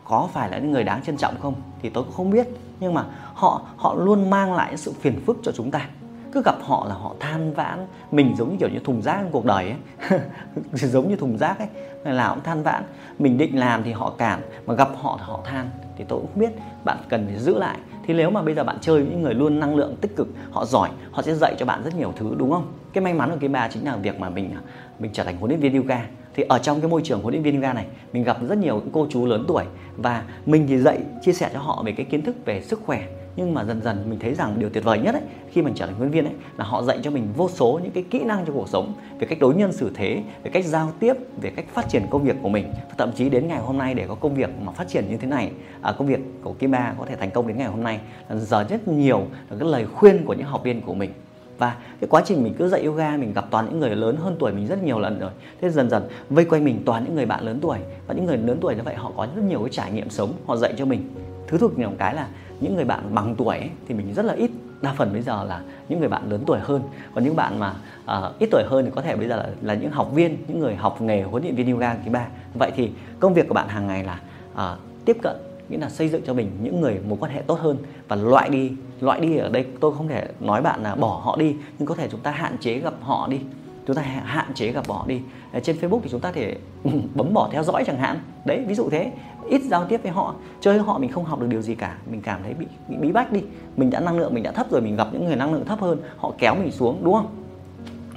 có 0.04 0.28
phải 0.32 0.50
là 0.50 0.58
những 0.58 0.70
người 0.70 0.84
đáng 0.84 1.02
trân 1.02 1.16
trọng 1.16 1.34
không 1.40 1.54
thì 1.82 1.88
tôi 1.88 2.04
cũng 2.04 2.12
không 2.12 2.30
biết. 2.30 2.46
Nhưng 2.80 2.94
mà 2.94 3.04
họ 3.34 3.62
họ 3.76 3.94
luôn 3.94 4.30
mang 4.30 4.54
lại 4.54 4.76
sự 4.76 4.92
phiền 5.00 5.20
phức 5.26 5.38
cho 5.42 5.52
chúng 5.52 5.70
ta 5.70 5.88
cứ 6.32 6.42
gặp 6.44 6.54
họ 6.62 6.86
là 6.88 6.94
họ 6.94 7.14
than 7.20 7.52
vãn. 7.54 7.86
Mình 8.10 8.34
giống 8.38 8.50
như 8.50 8.56
kiểu 8.60 8.68
như 8.68 8.78
thùng 8.84 9.02
rác 9.02 9.18
trong 9.22 9.30
cuộc 9.32 9.44
đời 9.44 9.74
ấy. 10.08 10.20
Giống 10.72 11.08
như 11.08 11.16
thùng 11.16 11.38
rác 11.38 11.58
ấy 11.58 11.68
là 12.04 12.12
nào 12.12 12.34
cũng 12.34 12.44
than 12.44 12.62
vãn. 12.62 12.84
Mình 13.18 13.38
định 13.38 13.58
làm 13.58 13.82
thì 13.82 13.92
họ 13.92 14.10
cản, 14.10 14.40
mà 14.66 14.74
gặp 14.74 14.88
họ 14.96 15.16
thì 15.18 15.24
họ 15.26 15.40
than. 15.44 15.70
Thì 15.96 16.04
tôi 16.08 16.18
cũng 16.18 16.28
không 16.32 16.40
biết 16.40 16.50
bạn 16.84 16.98
cần 17.08 17.26
phải 17.26 17.38
giữ 17.38 17.58
lại. 17.58 17.78
Thì 18.06 18.14
nếu 18.14 18.30
mà 18.30 18.42
bây 18.42 18.54
giờ 18.54 18.64
bạn 18.64 18.76
chơi 18.80 19.00
với 19.00 19.10
những 19.10 19.22
người 19.22 19.34
luôn 19.34 19.60
năng 19.60 19.76
lượng 19.76 19.96
tích 20.00 20.16
cực, 20.16 20.28
họ 20.50 20.64
giỏi, 20.64 20.90
họ 21.10 21.22
sẽ 21.22 21.34
dạy 21.34 21.54
cho 21.58 21.66
bạn 21.66 21.82
rất 21.84 21.94
nhiều 21.96 22.12
thứ, 22.16 22.34
đúng 22.38 22.50
không? 22.50 22.72
Cái 22.92 23.04
may 23.04 23.14
mắn 23.14 23.30
của 23.30 23.36
cái 23.40 23.48
ba 23.48 23.68
chính 23.68 23.84
là 23.84 23.96
việc 23.96 24.20
mà 24.20 24.30
mình 24.30 24.50
mình 24.98 25.10
trở 25.14 25.24
thành 25.24 25.36
huấn 25.36 25.50
luyện 25.50 25.60
viên 25.60 25.82
yoga. 25.82 26.06
Thì 26.34 26.42
ở 26.48 26.58
trong 26.58 26.80
cái 26.80 26.90
môi 26.90 27.02
trường 27.04 27.22
huấn 27.22 27.34
luyện 27.34 27.42
viên 27.42 27.54
yoga 27.54 27.72
này, 27.72 27.86
mình 28.12 28.24
gặp 28.24 28.36
rất 28.48 28.58
nhiều 28.58 28.82
cô 28.92 29.06
chú 29.10 29.26
lớn 29.26 29.44
tuổi. 29.48 29.64
Và 29.96 30.22
mình 30.46 30.66
thì 30.68 30.78
dạy, 30.78 30.98
chia 31.22 31.32
sẻ 31.32 31.50
cho 31.52 31.58
họ 31.58 31.82
về 31.86 31.92
cái 31.92 32.06
kiến 32.06 32.22
thức 32.22 32.36
về 32.44 32.62
sức 32.62 32.80
khỏe 32.86 33.06
nhưng 33.36 33.54
mà 33.54 33.64
dần 33.64 33.82
dần 33.82 34.10
mình 34.10 34.18
thấy 34.18 34.34
rằng 34.34 34.58
điều 34.58 34.70
tuyệt 34.70 34.84
vời 34.84 34.98
nhất 34.98 35.14
ấy, 35.14 35.22
khi 35.50 35.62
mình 35.62 35.74
trở 35.76 35.86
thành 35.86 35.94
huấn 35.94 36.10
viên 36.10 36.24
ấy 36.24 36.34
là 36.58 36.64
họ 36.64 36.82
dạy 36.82 36.98
cho 37.02 37.10
mình 37.10 37.28
vô 37.36 37.48
số 37.48 37.80
những 37.82 37.92
cái 37.92 38.04
kỹ 38.10 38.24
năng 38.24 38.44
trong 38.44 38.56
cuộc 38.56 38.68
sống 38.68 38.92
về 39.18 39.26
cách 39.26 39.38
đối 39.40 39.54
nhân 39.54 39.72
xử 39.72 39.90
thế 39.94 40.22
về 40.42 40.50
cách 40.50 40.64
giao 40.64 40.92
tiếp 40.98 41.14
về 41.42 41.50
cách 41.50 41.64
phát 41.74 41.88
triển 41.88 42.02
công 42.10 42.24
việc 42.24 42.36
của 42.42 42.48
mình. 42.48 42.72
Và 42.72 42.94
thậm 42.98 43.12
chí 43.12 43.28
đến 43.28 43.48
ngày 43.48 43.58
hôm 43.58 43.78
nay 43.78 43.94
để 43.94 44.06
có 44.08 44.14
công 44.14 44.34
việc 44.34 44.50
mà 44.62 44.72
phát 44.72 44.88
triển 44.88 45.04
như 45.10 45.16
thế 45.16 45.28
này 45.28 45.50
à, 45.80 45.92
công 45.92 46.06
việc 46.06 46.20
của 46.42 46.52
Kim 46.52 46.70
Ba 46.70 46.94
có 46.98 47.06
thể 47.06 47.16
thành 47.16 47.30
công 47.30 47.48
đến 47.48 47.58
ngày 47.58 47.68
hôm 47.68 47.82
nay 47.82 48.00
là 48.28 48.36
giờ 48.36 48.64
rất 48.68 48.88
nhiều 48.88 49.18
là 49.50 49.56
cái 49.60 49.68
lời 49.68 49.86
khuyên 49.94 50.24
của 50.24 50.34
những 50.34 50.46
học 50.46 50.64
viên 50.64 50.80
của 50.80 50.94
mình. 50.94 51.10
Và 51.58 51.76
cái 52.00 52.08
quá 52.10 52.22
trình 52.24 52.42
mình 52.42 52.54
cứ 52.58 52.68
dạy 52.68 52.84
yoga 52.84 53.16
mình 53.16 53.32
gặp 53.32 53.44
toàn 53.50 53.66
những 53.66 53.80
người 53.80 53.96
lớn 53.96 54.16
hơn 54.16 54.36
tuổi 54.38 54.52
mình 54.52 54.66
rất 54.66 54.82
nhiều 54.82 54.98
lần 54.98 55.18
rồi. 55.18 55.30
Thế 55.60 55.70
dần 55.70 55.90
dần 55.90 56.02
vây 56.30 56.44
quanh 56.44 56.64
mình 56.64 56.82
toàn 56.84 57.04
những 57.04 57.14
người 57.14 57.26
bạn 57.26 57.44
lớn 57.44 57.58
tuổi. 57.62 57.78
Và 58.06 58.14
những 58.14 58.26
người 58.26 58.36
lớn 58.36 58.58
tuổi 58.60 58.74
như 58.74 58.82
vậy 58.82 58.94
họ 58.94 59.12
có 59.16 59.26
rất 59.36 59.42
nhiều 59.44 59.60
cái 59.60 59.70
trải 59.70 59.92
nghiệm 59.92 60.10
sống 60.10 60.32
họ 60.46 60.56
dạy 60.56 60.74
cho 60.76 60.84
mình. 60.84 61.08
Thứ 61.46 61.58
thực 61.58 61.78
nhiều 61.78 61.90
cái 61.98 62.14
là 62.14 62.28
những 62.60 62.76
người 62.76 62.84
bạn 62.84 63.14
bằng 63.14 63.34
tuổi 63.34 63.58
ấy, 63.58 63.70
thì 63.88 63.94
mình 63.94 64.14
rất 64.14 64.24
là 64.24 64.34
ít. 64.34 64.50
Đa 64.82 64.92
phần 64.92 65.12
bây 65.12 65.22
giờ 65.22 65.44
là 65.44 65.60
những 65.88 66.00
người 66.00 66.08
bạn 66.08 66.30
lớn 66.30 66.42
tuổi 66.46 66.58
hơn. 66.62 66.82
Còn 67.14 67.24
những 67.24 67.36
bạn 67.36 67.58
mà 67.58 67.74
uh, 68.04 68.38
ít 68.38 68.48
tuổi 68.50 68.62
hơn 68.66 68.84
thì 68.84 68.90
có 68.94 69.02
thể 69.02 69.16
bây 69.16 69.28
giờ 69.28 69.36
là, 69.36 69.48
là 69.62 69.74
những 69.74 69.90
học 69.90 70.10
viên 70.14 70.36
những 70.48 70.60
người 70.60 70.74
học 70.74 71.00
nghề 71.02 71.22
huấn 71.22 71.42
luyện 71.42 71.54
viên 71.54 71.72
yoga 71.72 71.94
thứ 72.04 72.10
ba. 72.10 72.26
Vậy 72.54 72.70
thì 72.76 72.90
công 73.20 73.34
việc 73.34 73.48
của 73.48 73.54
bạn 73.54 73.68
hàng 73.68 73.86
ngày 73.86 74.04
là 74.04 74.20
uh, 74.52 74.78
tiếp 75.04 75.16
cận 75.22 75.36
nghĩa 75.68 75.78
là 75.78 75.88
xây 75.88 76.08
dựng 76.08 76.22
cho 76.26 76.34
mình 76.34 76.50
những 76.62 76.80
người 76.80 77.00
mối 77.08 77.18
quan 77.20 77.32
hệ 77.32 77.42
tốt 77.46 77.58
hơn 77.60 77.76
và 78.08 78.16
loại 78.16 78.48
đi 78.48 78.72
loại 79.00 79.20
đi 79.20 79.36
ở 79.36 79.48
đây. 79.48 79.66
Tôi 79.80 79.92
không 79.96 80.08
thể 80.08 80.26
nói 80.40 80.62
bạn 80.62 80.82
là 80.82 80.94
bỏ 80.94 81.20
họ 81.24 81.36
đi 81.36 81.56
nhưng 81.78 81.86
có 81.86 81.94
thể 81.94 82.08
chúng 82.10 82.20
ta 82.20 82.30
hạn 82.30 82.56
chế 82.60 82.78
gặp 82.78 82.94
họ 83.00 83.28
đi. 83.30 83.40
Chúng 83.86 83.96
ta 83.96 84.02
hạn 84.02 84.54
chế 84.54 84.72
gặp 84.72 84.88
họ 84.88 85.04
đi. 85.08 85.20
Ờ, 85.52 85.60
trên 85.60 85.76
Facebook 85.76 86.00
thì 86.02 86.10
chúng 86.10 86.20
ta 86.20 86.32
thể 86.32 86.56
bấm 87.14 87.34
bỏ 87.34 87.48
theo 87.52 87.62
dõi 87.62 87.84
chẳng 87.86 87.98
hạn. 87.98 88.20
Đấy 88.44 88.64
ví 88.68 88.74
dụ 88.74 88.88
thế 88.90 89.12
ít 89.48 89.62
giao 89.62 89.84
tiếp 89.84 90.02
với 90.02 90.12
họ 90.12 90.34
chơi 90.60 90.75
với 90.75 90.87
họ 90.87 90.98
mình 90.98 91.12
không 91.12 91.25
học 91.25 91.40
được 91.40 91.46
điều 91.50 91.62
gì 91.62 91.75
cả. 91.75 91.96
Mình 92.10 92.22
cảm 92.22 92.42
thấy 92.42 92.54
bị, 92.54 92.66
bị 92.88 92.96
bí 92.96 93.12
bách 93.12 93.32
đi. 93.32 93.42
Mình 93.76 93.90
đã 93.90 94.00
năng 94.00 94.19
lượng 94.19 94.34
mình 94.34 94.42
đã 94.42 94.52
thấp 94.52 94.70
rồi 94.70 94.81
mình 94.81 94.96
gặp 94.96 95.08
những 95.12 95.25
người 95.25 95.37
năng 95.37 95.52
lượng 95.52 95.64
thấp 95.64 95.81
hơn 95.81 95.98
họ 96.16 96.32
kéo 96.38 96.54
mình 96.54 96.72
xuống 96.72 97.00
đúng 97.04 97.14
không? 97.14 97.26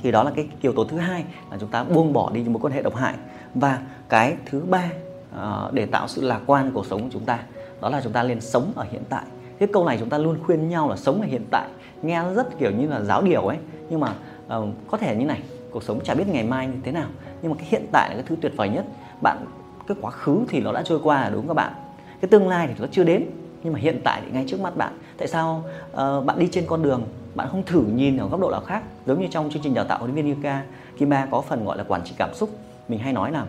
Thì 0.03 0.11
đó 0.11 0.23
là 0.23 0.31
cái 0.35 0.47
yếu 0.61 0.73
tố 0.73 0.85
thứ 0.85 0.97
hai 0.97 1.25
là 1.51 1.57
chúng 1.59 1.69
ta 1.69 1.83
buông 1.83 2.13
bỏ 2.13 2.31
đi 2.33 2.43
những 2.43 2.53
mối 2.53 2.61
quan 2.61 2.73
hệ 2.73 2.81
độc 2.81 2.95
hại. 2.95 3.13
Và 3.55 3.81
cái 4.09 4.35
thứ 4.45 4.63
ba 4.69 4.89
uh, 5.35 5.73
để 5.73 5.85
tạo 5.85 6.07
sự 6.07 6.21
lạc 6.21 6.41
quan 6.45 6.71
của 6.71 6.79
cuộc 6.79 6.85
sống 6.85 7.01
của 7.01 7.09
chúng 7.11 7.25
ta 7.25 7.39
đó 7.81 7.89
là 7.89 8.01
chúng 8.03 8.13
ta 8.13 8.23
nên 8.23 8.41
sống 8.41 8.71
ở 8.75 8.85
hiện 8.91 9.03
tại. 9.09 9.23
Cái 9.59 9.69
câu 9.73 9.85
này 9.85 9.97
chúng 9.99 10.09
ta 10.09 10.17
luôn 10.17 10.37
khuyên 10.43 10.69
nhau 10.69 10.89
là 10.89 10.95
sống 10.95 11.21
ở 11.21 11.27
hiện 11.27 11.45
tại. 11.51 11.67
Nghe 12.01 12.23
rất 12.35 12.59
kiểu 12.59 12.71
như 12.71 12.87
là 12.87 13.01
giáo 13.01 13.21
điều 13.21 13.41
ấy. 13.41 13.57
Nhưng 13.89 13.99
mà 13.99 14.13
uh, 14.57 14.69
có 14.87 14.97
thể 14.97 15.15
như 15.15 15.25
này 15.25 15.41
cuộc 15.71 15.83
sống 15.83 15.99
chả 16.03 16.13
biết 16.13 16.27
ngày 16.27 16.43
mai 16.43 16.67
như 16.67 16.77
thế 16.83 16.91
nào. 16.91 17.07
Nhưng 17.41 17.51
mà 17.51 17.57
cái 17.57 17.67
hiện 17.69 17.85
tại 17.91 18.09
là 18.09 18.15
cái 18.15 18.23
thứ 18.27 18.35
tuyệt 18.41 18.53
vời 18.55 18.69
nhất. 18.69 18.85
Bạn 19.21 19.45
cái 19.87 19.97
quá 20.01 20.11
khứ 20.11 20.45
thì 20.49 20.59
nó 20.59 20.71
đã 20.71 20.83
trôi 20.85 20.99
qua 21.03 21.29
đúng 21.29 21.47
các 21.47 21.53
bạn? 21.53 21.73
Cái 22.21 22.29
tương 22.29 22.47
lai 22.47 22.67
thì 22.67 22.73
nó 22.79 22.87
chưa 22.91 23.03
đến 23.03 23.25
nhưng 23.63 23.73
mà 23.73 23.79
hiện 23.79 24.01
tại 24.03 24.21
thì 24.25 24.31
ngay 24.31 24.45
trước 24.47 24.59
mắt 24.59 24.77
bạn. 24.77 24.93
Tại 25.17 25.27
sao 25.27 25.63
uh, 25.91 26.25
bạn 26.25 26.39
đi 26.39 26.47
trên 26.51 26.65
con 26.67 26.83
đường 26.83 27.03
bạn 27.35 27.47
không 27.51 27.63
thử 27.63 27.83
nhìn 27.95 28.17
ở 28.17 28.27
góc 28.27 28.39
độ 28.39 28.51
nào 28.51 28.61
khác? 28.61 28.83
Giống 29.05 29.21
như 29.21 29.27
trong 29.31 29.49
chương 29.49 29.61
trình 29.63 29.73
đào 29.73 29.85
tạo 29.85 29.99
huấn 29.99 30.13
luyện 30.13 30.25
viên 30.25 30.35
Yuka 30.35 30.63
Kima 30.97 31.27
có 31.31 31.41
phần 31.41 31.65
gọi 31.65 31.77
là 31.77 31.83
quản 31.83 32.01
trị 32.03 32.13
cảm 32.17 32.33
xúc. 32.33 32.49
Mình 32.87 32.99
hay 32.99 33.13
nói 33.13 33.31
là 33.31 33.45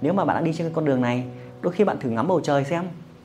nếu 0.00 0.12
mà 0.12 0.24
bạn 0.24 0.36
đã 0.36 0.42
đi 0.42 0.52
trên 0.52 0.70
con 0.72 0.84
đường 0.84 1.00
này 1.00 1.24
đôi 1.60 1.72
khi 1.72 1.84
bạn 1.84 1.96
thử 2.00 2.08
ngắm 2.08 2.28
bầu 2.28 2.40
trời 2.40 2.64
xem 2.64 2.84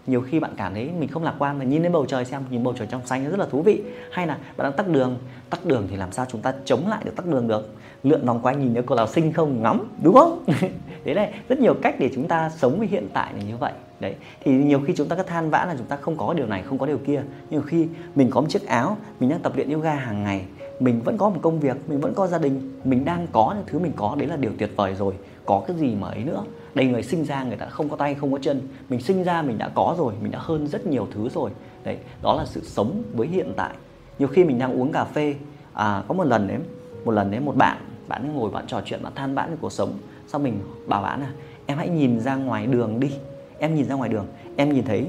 nhiều 0.10 0.22
khi 0.22 0.40
bạn 0.40 0.52
cảm 0.58 0.74
thấy 0.74 0.92
mình 1.00 1.10
không 1.10 1.24
lạc 1.24 1.36
quan 1.40 1.60
mà 1.60 1.66
nhìn 1.66 1.84
lên 1.84 1.92
bầu 1.92 2.06
trời 2.06 2.26
xem, 2.26 2.42
nhìn 2.50 2.64
bầu 2.64 2.74
trời 2.78 2.88
trong 2.88 3.06
xanh 3.06 3.30
rất 3.30 3.40
là 3.40 3.46
thú 3.46 3.62
vị. 3.62 3.82
Hay 4.12 4.28
là 4.28 4.38
bạn 4.58 4.66
đang 4.66 4.74
tắt 4.74 4.88
đường 4.88 5.18
tắt 5.50 5.66
đường 5.66 5.88
thì 5.90 5.96
làm 5.96 6.12
sao 6.12 6.26
chúng 6.30 6.42
ta 6.42 6.54
chống 6.66 6.88
lại 6.88 7.04
được 7.06 7.16
tắt 7.16 7.26
đường 7.26 7.48
được? 7.48 7.76
Lượn 8.04 8.26
vòng 8.26 8.40
quanh 8.42 8.60
nhìn 8.60 8.74
thấy 8.74 8.84
cô 8.84 8.96
nào 8.96 9.08
xinh 9.08 9.34
không, 9.34 9.64
ngắm, 9.64 9.88
đúng 10.04 10.14
không? 10.14 10.44
Đấy 11.06 11.16
này 11.16 11.34
rất 11.50 11.60
nhiều 11.60 11.74
cách 11.82 11.96
để 12.00 12.10
chúng 12.16 12.28
ta 12.28 12.50
sống 12.50 12.80
với 12.80 12.88
hiện 12.88 13.08
tại 13.14 13.34
là 13.34 13.42
như 13.44 13.58
vậy. 13.58 13.74
Đấy, 14.00 14.16
thì 14.44 14.52
nhiều 14.52 14.82
khi 14.88 14.94
chúng 14.98 15.08
ta 15.08 15.16
cứ 15.16 15.24
than 15.24 15.50
vãn 15.50 15.68
là 15.68 15.76
chúng 15.78 15.88
ta 15.88 15.96
không 15.96 16.18
có 16.18 16.34
điều 16.34 16.46
này, 16.46 16.64
không 16.64 16.78
có 16.78 16.86
điều 16.86 16.98
kia. 16.98 17.24
Nhiều 17.50 17.62
khi 17.62 17.88
mình 18.16 18.30
có 18.32 18.42
một 18.42 18.48
chiếc 18.50 18.68
áo, 18.68 18.98
mình 19.20 19.30
đang 19.30 19.40
tập 19.40 19.52
luyện 19.56 19.70
yoga 19.70 19.94
hàng 19.94 20.24
ngày, 20.24 20.46
mình 20.80 21.02
vẫn 21.02 21.18
có 21.18 21.30
một 21.30 21.40
công 21.42 21.60
việc, 21.60 21.78
mình 21.88 22.00
vẫn 22.00 22.14
có 22.14 22.28
gia 22.28 22.38
đình, 22.38 22.80
mình 22.84 23.06
đang 23.06 23.28
có 23.32 23.54
những 23.58 23.66
thứ 23.68 23.80
mình 23.80 23.92
có, 23.96 24.16
đấy 24.20 24.28
là 24.28 24.36
điều 24.36 24.52
tuyệt 24.60 24.70
vời 24.76 24.96
rồi. 24.96 25.14
Có 25.46 25.64
cái 25.68 25.78
gì 25.78 25.96
mà 25.96 26.08
ấy 26.08 26.24
nữa 26.24 26.44
đây 26.76 26.86
người 26.86 27.04
sinh 27.04 27.24
ra 27.26 27.44
người 27.44 27.58
ta 27.58 27.66
không 27.66 27.90
có 27.90 27.96
tay 27.96 28.16
không 28.16 28.32
có 28.32 28.40
chân. 28.42 28.62
Mình 28.90 29.02
sinh 29.02 29.24
ra 29.24 29.42
mình 29.42 29.58
đã 29.58 29.70
có 29.76 29.96
rồi 29.98 30.14
mình 30.22 30.32
đã 30.32 30.40
hơn 30.42 30.68
rất 30.68 30.88
nhiều 30.88 31.08
thứ 31.14 31.30
rồi. 31.30 31.52
Đấy 31.84 31.98
đó 32.22 32.36
là 32.36 32.46
sự 32.46 32.62
sống 32.64 33.04
với 33.14 33.28
hiện 33.28 33.54
tại. 33.56 33.72
Nhiều 34.20 34.28
khi 34.28 34.44
mình 34.44 34.60
đang 34.60 34.82
uống 34.82 34.92
cà 34.92 35.04
phê 35.04 35.36
à, 35.74 36.04
có 36.08 36.14
một 36.14 36.24
lần 36.24 36.48
đấy 36.48 36.58
một 37.06 37.12
lần 37.12 37.32
đấy 37.32 37.40
một 37.40 37.56
bạn 37.56 37.78
bạn 38.08 38.34
ngồi 38.34 38.52
bạn 38.52 38.68
trò 38.68 38.82
chuyện 38.86 39.04
bạn 39.04 39.14
than 39.16 39.36
vãn 39.36 39.50
về 39.50 39.58
cuộc 39.62 39.72
sống. 39.72 39.94
Sau 40.28 40.42
mình 40.42 40.60
bảo 40.88 41.02
bạn 41.02 41.22
là 41.22 41.32
em 41.66 41.78
hãy 41.78 41.90
nhìn 41.90 42.20
ra 42.20 42.36
ngoài 42.36 42.68
đường 42.68 43.00
đi 43.00 43.12
em 43.60 43.76
nhìn 43.76 43.86
ra 43.86 43.96
ngoài 43.96 44.10
đường. 44.10 44.26
Em 44.56 44.74
nhìn 44.74 44.84
thấy 44.84 45.08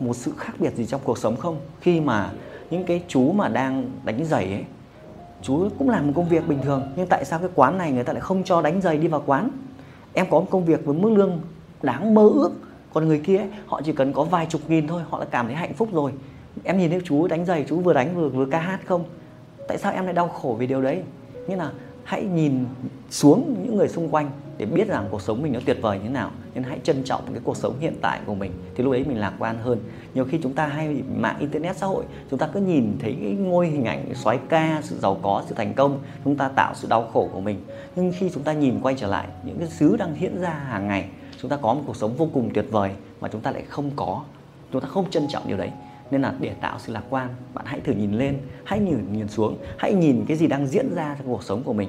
một 0.00 0.16
sự 0.16 0.32
khác 0.38 0.52
biệt 0.58 0.74
gì 0.76 0.86
trong 0.86 1.00
cuộc 1.04 1.18
sống 1.18 1.36
không? 1.36 1.56
Khi 1.80 2.00
mà 2.00 2.30
những 2.70 2.84
cái 2.84 3.02
chú 3.08 3.32
mà 3.32 3.48
đang 3.48 3.90
đánh 4.04 4.24
giày 4.24 4.44
ấy 4.44 4.64
chú 5.42 5.68
cũng 5.78 5.90
làm 5.90 6.06
một 6.06 6.12
công 6.16 6.28
việc 6.28 6.48
bình 6.48 6.58
thường 6.62 6.82
nhưng 6.96 7.06
tại 7.06 7.24
sao 7.24 7.38
cái 7.38 7.48
quán 7.54 7.78
này 7.78 7.92
người 7.92 8.04
ta 8.04 8.12
lại 8.12 8.20
không 8.20 8.44
cho 8.44 8.62
đánh 8.62 8.80
giày 8.80 8.98
đi 8.98 9.08
vào 9.08 9.22
quán? 9.26 9.50
Em 10.14 10.26
có 10.30 10.40
một 10.40 10.46
công 10.50 10.64
việc 10.64 10.84
với 10.84 10.94
mức 10.94 11.10
lương 11.10 11.40
đáng 11.82 12.14
mơ 12.14 12.28
ước. 12.34 12.50
Còn 12.92 13.08
người 13.08 13.18
kia 13.18 13.36
ấy, 13.36 13.48
họ 13.66 13.80
chỉ 13.84 13.92
cần 13.92 14.12
có 14.12 14.24
vài 14.24 14.46
chục 14.46 14.60
nghìn 14.68 14.86
thôi 14.86 15.02
họ 15.10 15.20
đã 15.20 15.26
cảm 15.30 15.46
thấy 15.46 15.54
hạnh 15.54 15.74
phúc 15.74 15.88
rồi. 15.92 16.12
Em 16.64 16.78
nhìn 16.78 16.90
thấy 16.90 17.00
chú 17.04 17.26
đánh 17.26 17.44
giày 17.44 17.64
chú 17.68 17.80
vừa 17.80 17.92
đánh 17.92 18.16
vừa 18.16 18.28
vừa 18.28 18.46
ca 18.46 18.58
hát 18.58 18.80
không? 18.86 19.04
Tại 19.68 19.78
sao 19.78 19.92
em 19.92 20.04
lại 20.04 20.14
đau 20.14 20.28
khổ 20.28 20.56
vì 20.58 20.66
điều 20.66 20.82
đấy? 20.82 21.02
Nghĩa 21.48 21.56
là 21.56 21.70
hãy 22.04 22.24
nhìn 22.24 22.64
xuống 23.10 23.56
những 23.62 23.76
người 23.76 23.88
xung 23.88 24.08
quanh 24.08 24.30
để 24.58 24.66
biết 24.66 24.88
rằng 24.88 25.08
cuộc 25.10 25.22
sống 25.22 25.42
mình 25.42 25.52
nó 25.52 25.60
tuyệt 25.66 25.78
vời 25.82 25.98
như 25.98 26.04
thế 26.04 26.10
nào. 26.10 26.30
Nên 26.54 26.64
hãy 26.64 26.78
trân 26.82 27.04
trọng 27.04 27.22
cái 27.32 27.40
cuộc 27.44 27.56
sống 27.56 27.74
hiện 27.80 27.94
tại 28.00 28.20
của 28.26 28.34
mình, 28.34 28.52
thì 28.74 28.84
lúc 28.84 28.92
đấy 28.92 29.04
mình 29.08 29.18
lạc 29.18 29.32
quan 29.38 29.58
hơn. 29.58 29.78
Nhiều 30.14 30.24
khi 30.24 30.38
chúng 30.42 30.52
ta 30.52 30.66
hay 30.66 31.02
mạng 31.16 31.36
internet 31.38 31.76
xã 31.76 31.86
hội, 31.86 32.04
chúng 32.30 32.38
ta 32.38 32.46
cứ 32.46 32.60
nhìn 32.60 32.96
thấy 33.00 33.16
cái 33.20 33.32
ngôi 33.32 33.66
hình 33.66 33.84
ảnh 33.84 34.14
xoáy 34.14 34.38
ca, 34.48 34.80
sự 34.84 34.98
giàu 34.98 35.18
có, 35.22 35.42
sự 35.46 35.54
thành 35.54 35.74
công, 35.74 35.98
chúng 36.24 36.36
ta 36.36 36.48
tạo 36.48 36.74
sự 36.74 36.88
đau 36.88 37.08
khổ 37.12 37.28
của 37.32 37.40
mình. 37.40 37.60
Nhưng 37.96 38.12
khi 38.18 38.30
chúng 38.34 38.42
ta 38.42 38.52
nhìn 38.52 38.80
quay 38.82 38.94
trở 38.98 39.06
lại, 39.06 39.28
những 39.44 39.58
cái 39.58 39.68
xứ 39.68 39.96
đang 39.96 40.16
diễn 40.20 40.40
ra 40.40 40.50
hàng 40.50 40.88
ngày, 40.88 41.08
chúng 41.40 41.50
ta 41.50 41.56
có 41.56 41.74
một 41.74 41.82
cuộc 41.86 41.96
sống 41.96 42.16
vô 42.16 42.28
cùng 42.32 42.50
tuyệt 42.54 42.66
vời 42.70 42.90
mà 43.20 43.28
chúng 43.28 43.40
ta 43.40 43.50
lại 43.50 43.62
không 43.68 43.90
có. 43.96 44.22
Chúng 44.72 44.82
ta 44.82 44.88
không 44.88 45.10
trân 45.10 45.26
trọng 45.28 45.48
điều 45.48 45.56
đấy 45.56 45.70
nên 46.10 46.22
là 46.22 46.34
để 46.40 46.54
tạo 46.60 46.78
sự 46.78 46.92
lạc 46.92 47.02
quan, 47.10 47.28
bạn 47.54 47.64
hãy 47.68 47.80
thử 47.80 47.92
nhìn 47.92 48.12
lên, 48.12 48.38
hãy 48.64 48.80
nhìn 48.80 49.12
nhìn 49.12 49.28
xuống, 49.28 49.56
hãy 49.78 49.94
nhìn 49.94 50.24
cái 50.28 50.36
gì 50.36 50.46
đang 50.46 50.66
diễn 50.66 50.94
ra 50.94 51.16
trong 51.18 51.26
cuộc 51.26 51.42
sống 51.42 51.62
của 51.62 51.72
mình. 51.72 51.88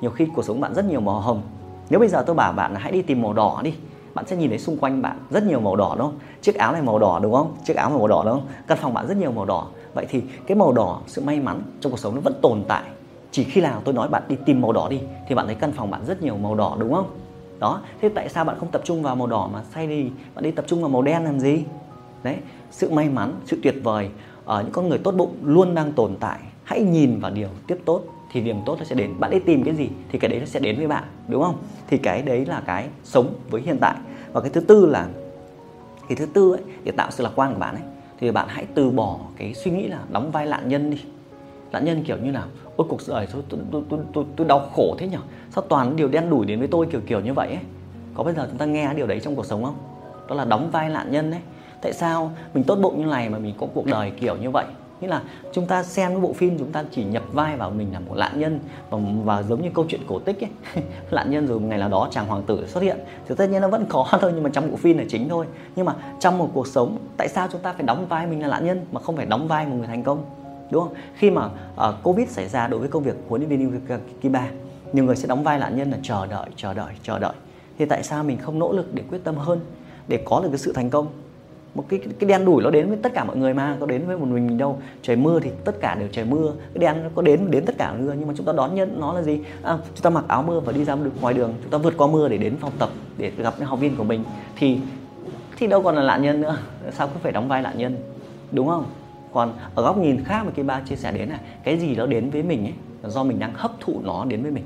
Nhiều 0.00 0.10
khi 0.10 0.26
cuộc 0.34 0.44
sống 0.44 0.60
bạn 0.60 0.74
rất 0.74 0.84
nhiều 0.84 1.00
màu 1.00 1.20
hồng. 1.20 1.42
Nếu 1.90 2.00
bây 2.00 2.08
giờ 2.08 2.22
tôi 2.26 2.36
bảo 2.36 2.52
bạn 2.52 2.72
là 2.72 2.80
hãy 2.80 2.92
đi 2.92 3.02
tìm 3.02 3.22
màu 3.22 3.32
đỏ 3.32 3.60
đi, 3.64 3.74
bạn 4.14 4.26
sẽ 4.26 4.36
nhìn 4.36 4.48
thấy 4.48 4.58
xung 4.58 4.76
quanh 4.76 5.02
bạn 5.02 5.18
rất 5.30 5.44
nhiều 5.44 5.60
màu 5.60 5.76
đỏ, 5.76 5.94
đúng 5.98 6.06
không? 6.06 6.18
Chiếc 6.42 6.54
áo 6.54 6.72
này 6.72 6.82
màu 6.82 6.98
đỏ, 6.98 7.20
đúng 7.22 7.32
không? 7.34 7.56
Chiếc 7.64 7.76
áo 7.76 7.90
màu 7.90 8.08
đỏ, 8.08 8.22
đúng 8.24 8.34
không? 8.34 8.48
Căn 8.66 8.78
phòng 8.78 8.94
bạn 8.94 9.06
rất 9.06 9.16
nhiều 9.16 9.32
màu 9.32 9.44
đỏ. 9.44 9.66
Vậy 9.94 10.06
thì 10.08 10.22
cái 10.46 10.56
màu 10.56 10.72
đỏ, 10.72 11.00
sự 11.06 11.22
may 11.22 11.40
mắn 11.40 11.62
trong 11.80 11.92
cuộc 11.92 11.98
sống 11.98 12.14
nó 12.14 12.20
vẫn 12.20 12.34
tồn 12.42 12.64
tại. 12.68 12.82
Chỉ 13.30 13.44
khi 13.44 13.60
nào 13.60 13.80
tôi 13.84 13.94
nói 13.94 14.08
bạn 14.08 14.22
đi 14.28 14.36
tìm 14.46 14.60
màu 14.60 14.72
đỏ 14.72 14.88
đi, 14.90 15.00
thì 15.28 15.34
bạn 15.34 15.46
thấy 15.46 15.54
căn 15.54 15.72
phòng 15.72 15.90
bạn 15.90 16.00
rất 16.06 16.22
nhiều 16.22 16.36
màu 16.36 16.54
đỏ, 16.54 16.76
đúng 16.78 16.94
không? 16.94 17.10
Đó, 17.58 17.80
thế 18.00 18.08
tại 18.08 18.28
sao 18.28 18.44
bạn 18.44 18.56
không 18.58 18.70
tập 18.70 18.82
trung 18.84 19.02
vào 19.02 19.16
màu 19.16 19.26
đỏ 19.26 19.48
mà 19.52 19.62
say 19.74 19.86
đi 19.86 20.10
bạn 20.34 20.44
đi 20.44 20.50
tập 20.50 20.64
trung 20.68 20.80
vào 20.80 20.88
màu 20.88 21.02
đen 21.02 21.24
làm 21.24 21.40
gì? 21.40 21.64
Đấy 22.22 22.36
sự 22.70 22.90
may 22.90 23.08
mắn 23.08 23.34
sự 23.44 23.58
tuyệt 23.62 23.74
vời 23.82 24.08
ở 24.44 24.62
những 24.62 24.72
con 24.72 24.88
người 24.88 24.98
tốt 24.98 25.12
bụng 25.12 25.36
luôn 25.42 25.74
đang 25.74 25.92
tồn 25.92 26.16
tại. 26.20 26.38
Hãy 26.64 26.82
nhìn 26.82 27.20
vào 27.20 27.30
điều 27.30 27.48
tiếp 27.66 27.78
tốt 27.84 28.02
thì 28.32 28.40
điểm 28.40 28.56
tốt 28.66 28.76
nó 28.78 28.84
sẽ 28.84 28.94
đến. 28.94 29.14
Bạn 29.18 29.30
đi 29.30 29.38
tìm 29.38 29.62
cái 29.64 29.74
gì 29.74 29.88
thì 30.08 30.18
cái 30.18 30.28
đấy 30.28 30.40
nó 30.40 30.46
sẽ 30.46 30.60
đến 30.60 30.76
với 30.76 30.86
bạn 30.86 31.04
đúng 31.28 31.42
không? 31.42 31.56
Thì 31.88 31.98
cái 31.98 32.22
đấy 32.22 32.46
là 32.46 32.62
cái 32.66 32.88
sống 33.04 33.34
với 33.50 33.60
hiện 33.60 33.78
tại. 33.80 33.96
Và 34.32 34.40
cái 34.40 34.50
thứ 34.50 34.60
tư 34.60 34.86
là 34.86 35.08
cái 36.08 36.16
thứ 36.16 36.26
tư 36.26 36.52
ấy 36.52 36.60
để 36.84 36.92
tạo 36.92 37.10
sự 37.10 37.24
lạc 37.24 37.32
quan 37.34 37.52
của 37.52 37.60
bạn 37.60 37.74
ấy 37.74 37.84
thì 38.20 38.30
bạn 38.30 38.46
hãy 38.48 38.66
từ 38.74 38.90
bỏ 38.90 39.18
cái 39.36 39.54
suy 39.54 39.70
nghĩ 39.70 39.86
là 39.88 39.98
đóng 40.10 40.30
vai 40.30 40.46
nạn 40.46 40.68
nhân 40.68 40.90
đi. 40.90 41.02
Nạn 41.72 41.84
nhân 41.84 42.04
kiểu 42.04 42.16
như 42.16 42.30
nào? 42.30 42.46
Ôi 42.76 42.86
cuộc 42.90 43.00
đời 43.08 43.26
tôi 43.32 43.42
tôi, 43.48 43.60
tôi, 43.70 43.82
tôi, 43.88 44.00
tôi, 44.12 44.24
tôi 44.36 44.46
đau 44.46 44.70
khổ 44.74 44.96
thế 44.98 45.08
nhở? 45.08 45.18
sao 45.50 45.64
toàn 45.68 45.96
điều 45.96 46.08
đen 46.08 46.30
đủi 46.30 46.46
đến 46.46 46.58
với 46.58 46.68
tôi 46.68 46.86
kiểu 46.90 47.00
kiểu 47.06 47.20
như 47.20 47.32
vậy 47.32 47.48
ấy? 47.48 47.62
Có 48.14 48.22
bao 48.24 48.34
giờ 48.34 48.46
chúng 48.48 48.58
ta 48.58 48.64
nghe 48.64 48.94
điều 48.94 49.06
đấy 49.06 49.20
trong 49.20 49.36
cuộc 49.36 49.46
sống 49.46 49.64
không? 49.64 49.74
Đó 50.28 50.34
là 50.34 50.44
đóng 50.44 50.70
vai 50.72 50.88
nạn 50.88 51.12
nhân 51.12 51.30
đấy 51.30 51.40
tại 51.80 51.92
sao 51.92 52.32
mình 52.54 52.64
tốt 52.64 52.76
bụng 52.76 53.00
như 53.00 53.06
này 53.06 53.28
mà 53.28 53.38
mình 53.38 53.54
có 53.58 53.66
cuộc 53.74 53.86
đời 53.86 54.10
kiểu 54.10 54.36
như 54.36 54.50
vậy? 54.50 54.64
Nghĩa 55.00 55.08
là 55.08 55.22
chúng 55.52 55.66
ta 55.66 55.82
xem 55.82 56.20
bộ 56.20 56.32
phim 56.32 56.58
chúng 56.58 56.72
ta 56.72 56.84
chỉ 56.90 57.04
nhập 57.04 57.22
vai 57.32 57.56
vào 57.56 57.70
mình 57.70 57.92
là 57.92 58.00
một 58.00 58.14
nạn 58.16 58.40
nhân 58.40 58.60
và, 58.90 58.98
và 59.24 59.42
giống 59.42 59.62
như 59.62 59.70
câu 59.74 59.84
chuyện 59.88 60.00
cổ 60.06 60.18
tích 60.18 60.44
ấy. 60.44 60.82
Nạn 61.10 61.30
nhân 61.30 61.46
rồi 61.46 61.60
một 61.60 61.66
ngày 61.68 61.78
nào 61.78 61.88
đó 61.88 62.08
chàng 62.10 62.26
hoàng 62.26 62.42
tử 62.42 62.66
xuất 62.66 62.82
hiện 62.82 62.96
thì 63.28 63.34
tất 63.34 63.50
nhiên 63.50 63.62
nó 63.62 63.68
vẫn 63.68 63.86
có 63.88 64.06
thôi 64.20 64.32
nhưng 64.34 64.42
mà 64.42 64.50
trong 64.52 64.70
bộ 64.70 64.76
phim 64.76 64.98
là 64.98 65.04
chính 65.08 65.28
thôi. 65.28 65.46
Nhưng 65.76 65.86
mà 65.86 65.94
trong 66.20 66.38
một 66.38 66.50
cuộc 66.54 66.66
sống 66.66 66.98
tại 67.16 67.28
sao 67.28 67.48
chúng 67.52 67.60
ta 67.60 67.72
phải 67.72 67.82
đóng 67.82 68.06
vai 68.06 68.26
mình 68.26 68.42
là 68.42 68.48
nạn 68.48 68.66
nhân 68.66 68.86
mà 68.92 69.00
không 69.00 69.16
phải 69.16 69.26
đóng 69.26 69.48
vai 69.48 69.66
một 69.66 69.76
người 69.76 69.86
thành 69.86 70.02
công? 70.02 70.24
Đúng 70.70 70.82
không? 70.82 70.94
Khi 71.14 71.30
mà 71.30 71.44
uh, 71.44 71.94
covid 72.02 72.28
xảy 72.28 72.48
ra 72.48 72.68
đối 72.68 72.80
với 72.80 72.88
công 72.88 73.02
việc 73.02 73.16
huấn 73.28 73.42
luyện 73.48 73.60
viên 73.60 73.80
Kiba 74.22 74.48
nhiều 74.92 75.04
người 75.04 75.16
sẽ 75.16 75.28
đóng 75.28 75.42
vai 75.42 75.58
nạn 75.58 75.76
nhân 75.76 75.90
là 75.90 75.98
chờ 76.02 76.26
đợi 76.26 76.46
chờ 76.56 76.74
đợi 76.74 76.92
chờ 77.02 77.18
đợi. 77.18 77.32
Thì 77.78 77.84
tại 77.84 78.02
sao 78.02 78.24
mình 78.24 78.38
không 78.38 78.58
nỗ 78.58 78.72
lực 78.72 78.94
để 78.94 79.02
quyết 79.10 79.24
tâm 79.24 79.36
hơn 79.36 79.60
để 80.08 80.22
có 80.24 80.40
được 80.40 80.48
cái 80.48 80.58
sự 80.58 80.72
thành 80.72 80.90
công 80.90 81.06
một 81.76 81.84
cái 81.88 82.00
cái 82.18 82.28
đen 82.28 82.44
đủi 82.44 82.62
nó 82.62 82.70
đến 82.70 82.88
với 82.88 82.98
tất 83.02 83.14
cả 83.14 83.24
mọi 83.24 83.36
người 83.36 83.54
mà 83.54 83.76
có 83.80 83.86
đến 83.86 84.06
với 84.06 84.18
một 84.18 84.26
mình 84.28 84.46
mình 84.46 84.58
đâu. 84.58 84.78
Trời 85.02 85.16
mưa 85.16 85.40
thì 85.40 85.50
tất 85.64 85.80
cả 85.80 85.94
đều 85.94 86.08
trời 86.12 86.24
mưa. 86.24 86.52
Cái 86.74 86.78
đen 86.78 87.02
nó 87.02 87.08
có 87.14 87.22
đến 87.22 87.50
đến 87.50 87.64
tất 87.64 87.78
cả 87.78 87.94
mưa 87.98 88.12
nhưng 88.18 88.28
mà 88.28 88.34
chúng 88.36 88.46
ta 88.46 88.52
đón 88.52 88.74
nhận 88.74 89.00
nó 89.00 89.12
là 89.12 89.22
gì? 89.22 89.40
À, 89.62 89.78
chúng 89.94 90.02
ta 90.02 90.10
mặc 90.10 90.24
áo 90.28 90.42
mưa 90.42 90.60
và 90.60 90.72
đi 90.72 90.84
ra 90.84 90.96
ngoài 91.20 91.34
đường. 91.34 91.54
Chúng 91.62 91.70
ta 91.70 91.78
vượt 91.78 91.94
qua 91.96 92.06
mưa 92.06 92.28
để 92.28 92.38
đến 92.38 92.56
phòng 92.56 92.72
tập 92.78 92.90
để 93.18 93.32
gặp 93.38 93.54
những 93.58 93.68
học 93.68 93.80
viên 93.80 93.96
của 93.96 94.04
mình. 94.04 94.24
Thì 94.56 94.78
thì 95.56 95.66
đâu 95.66 95.82
còn 95.82 95.94
là 95.94 96.02
nạn 96.02 96.22
nhân 96.22 96.40
nữa. 96.40 96.58
Sao 96.92 97.08
cứ 97.08 97.14
phải 97.22 97.32
đóng 97.32 97.48
vai 97.48 97.62
nạn 97.62 97.78
nhân? 97.78 97.96
Đúng 98.52 98.68
không? 98.68 98.84
Còn 99.32 99.52
ở 99.74 99.82
góc 99.82 99.98
nhìn 99.98 100.24
khác 100.24 100.42
mà 100.44 100.52
cái 100.56 100.64
ba 100.64 100.80
chia 100.80 100.96
sẻ 100.96 101.12
đến 101.12 101.28
là 101.28 101.40
cái 101.64 101.78
gì 101.78 101.96
nó 101.96 102.06
đến 102.06 102.30
với 102.30 102.42
mình 102.42 102.64
ấy 102.64 102.74
là 103.02 103.08
do 103.08 103.24
mình 103.24 103.38
đang 103.38 103.52
hấp 103.54 103.72
thụ 103.80 104.00
nó 104.04 104.24
đến 104.24 104.42
với 104.42 104.50
mình. 104.50 104.64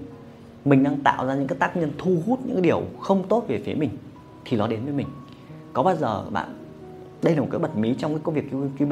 Mình 0.65 0.85
đang 0.85 0.97
tạo 0.97 1.27
ra 1.27 1.35
những 1.35 1.47
cái 1.47 1.59
tác 1.59 1.77
nhân 1.77 1.91
thu 1.99 2.17
hút 2.27 2.39
những 2.45 2.55
cái 2.55 2.63
điều 2.63 2.83
không 3.01 3.23
tốt 3.29 3.45
về 3.49 3.61
phía 3.65 3.75
mình 3.75 3.91
thì 4.45 4.57
nó 4.57 4.67
đến 4.67 4.85
với 4.85 4.93
mình. 4.93 5.07
Có 5.73 5.83
bao 5.83 5.97
giờ 5.97 6.25
bạn 6.31 6.49
đây 7.23 7.35
là 7.35 7.41
một 7.41 7.49
cái 7.51 7.59
bật 7.59 7.77
mí 7.77 7.95
trong 7.99 8.13
cái 8.13 8.21
công 8.25 8.35
việc 8.35 8.51
quý 8.79 8.87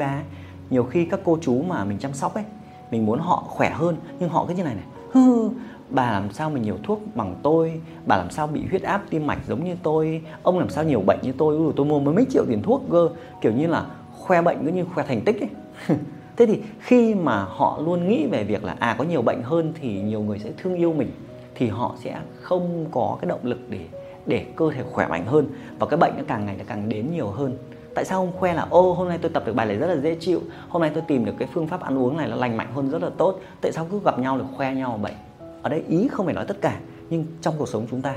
nhiều 0.69 0.83
khi 0.83 1.05
các 1.05 1.19
cô 1.23 1.37
chú 1.41 1.61
mà 1.61 1.85
mình 1.85 1.97
chăm 1.97 2.13
sóc 2.13 2.33
ấy 2.33 2.43
mình 2.91 3.05
muốn 3.05 3.19
họ 3.19 3.43
khỏe 3.47 3.69
hơn 3.69 3.97
nhưng 4.19 4.29
họ 4.29 4.45
cứ 4.47 4.53
như 4.53 4.63
này 4.63 4.75
này 4.75 4.85
hư 5.11 5.49
bà 5.89 6.11
làm 6.11 6.31
sao 6.31 6.49
mà 6.49 6.59
nhiều 6.59 6.75
thuốc 6.83 7.01
bằng 7.15 7.35
tôi? 7.43 7.81
Bà 8.05 8.17
làm 8.17 8.29
sao 8.31 8.47
bị 8.47 8.65
huyết 8.69 8.81
áp 8.81 9.03
tim 9.09 9.27
mạch 9.27 9.39
giống 9.47 9.63
như 9.63 9.75
tôi? 9.83 10.21
Ông 10.43 10.59
làm 10.59 10.69
sao 10.69 10.83
nhiều 10.83 11.01
bệnh 11.01 11.19
như 11.21 11.31
tôi? 11.37 11.57
Ui, 11.57 11.73
tôi 11.75 11.85
mua 11.85 11.99
mấy 11.99 12.15
mấy 12.15 12.25
triệu 12.29 12.45
tiền 12.49 12.61
thuốc 12.61 12.83
cơ. 12.91 13.09
Kiểu 13.41 13.51
như 13.51 13.67
là 13.67 13.85
khoe 14.11 14.41
bệnh 14.41 14.65
cứ 14.65 14.71
như 14.71 14.85
khoe 14.85 15.03
thành 15.03 15.21
tích 15.21 15.39
ấy. 15.41 15.49
Thế 16.37 16.45
thì 16.45 16.61
khi 16.79 17.15
mà 17.15 17.43
họ 17.43 17.81
luôn 17.85 18.07
nghĩ 18.07 18.27
về 18.27 18.43
việc 18.43 18.63
là 18.63 18.75
à 18.79 18.95
có 18.97 19.03
nhiều 19.03 19.21
bệnh 19.21 19.41
hơn 19.43 19.73
thì 19.81 20.01
nhiều 20.01 20.21
người 20.21 20.39
sẽ 20.39 20.51
thương 20.57 20.75
yêu 20.75 20.93
mình 20.93 21.11
thì 21.55 21.67
họ 21.67 21.95
sẽ 22.03 22.19
không 22.41 22.85
có 22.91 23.17
cái 23.21 23.29
động 23.29 23.39
lực 23.43 23.59
để 23.69 23.79
để 24.25 24.45
cơ 24.55 24.71
thể 24.71 24.83
khỏe 24.91 25.07
mạnh 25.07 25.25
hơn. 25.25 25.47
Và 25.79 25.87
cái 25.87 25.97
bệnh 25.97 26.13
nó 26.17 26.23
càng 26.27 26.45
ngày 26.45 26.55
nó 26.57 26.63
càng 26.67 26.89
đến 26.89 27.11
nhiều 27.13 27.27
hơn 27.27 27.57
tại 27.95 28.05
sao 28.05 28.19
không 28.19 28.39
khoe 28.39 28.53
là, 28.53 28.67
ô, 28.69 28.93
hôm 28.93 29.09
nay 29.09 29.19
tôi 29.21 29.31
tập 29.33 29.43
được 29.45 29.55
bài 29.55 29.65
này 29.65 29.77
rất 29.77 29.87
là 29.87 29.95
dễ 29.95 30.15
chịu. 30.19 30.41
Hôm 30.69 30.81
nay 30.81 30.91
tôi 30.93 31.03
tìm 31.07 31.25
được 31.25 31.33
cái 31.39 31.47
phương 31.53 31.67
pháp 31.67 31.81
ăn 31.81 31.97
uống 31.97 32.17
này 32.17 32.27
nó 32.29 32.35
lành 32.35 32.57
mạnh 32.57 32.67
hơn 32.73 32.89
rất 32.89 33.01
là 33.01 33.09
tốt. 33.17 33.39
Tại 33.61 33.71
sao 33.71 33.87
cứ 33.91 34.01
gặp 34.05 34.19
nhau 34.19 34.37
là 34.37 34.43
khoe 34.57 34.73
nhau 34.73 34.99
vậy? 35.01 35.13
Ở 35.61 35.69
đây 35.69 35.83
ý 35.87 36.07
không 36.07 36.25
phải 36.25 36.35
nói 36.35 36.45
tất 36.47 36.57
cả, 36.61 36.79
nhưng 37.09 37.25
trong 37.41 37.55
cuộc 37.57 37.69
sống 37.69 37.87
chúng 37.91 38.01
ta, 38.01 38.15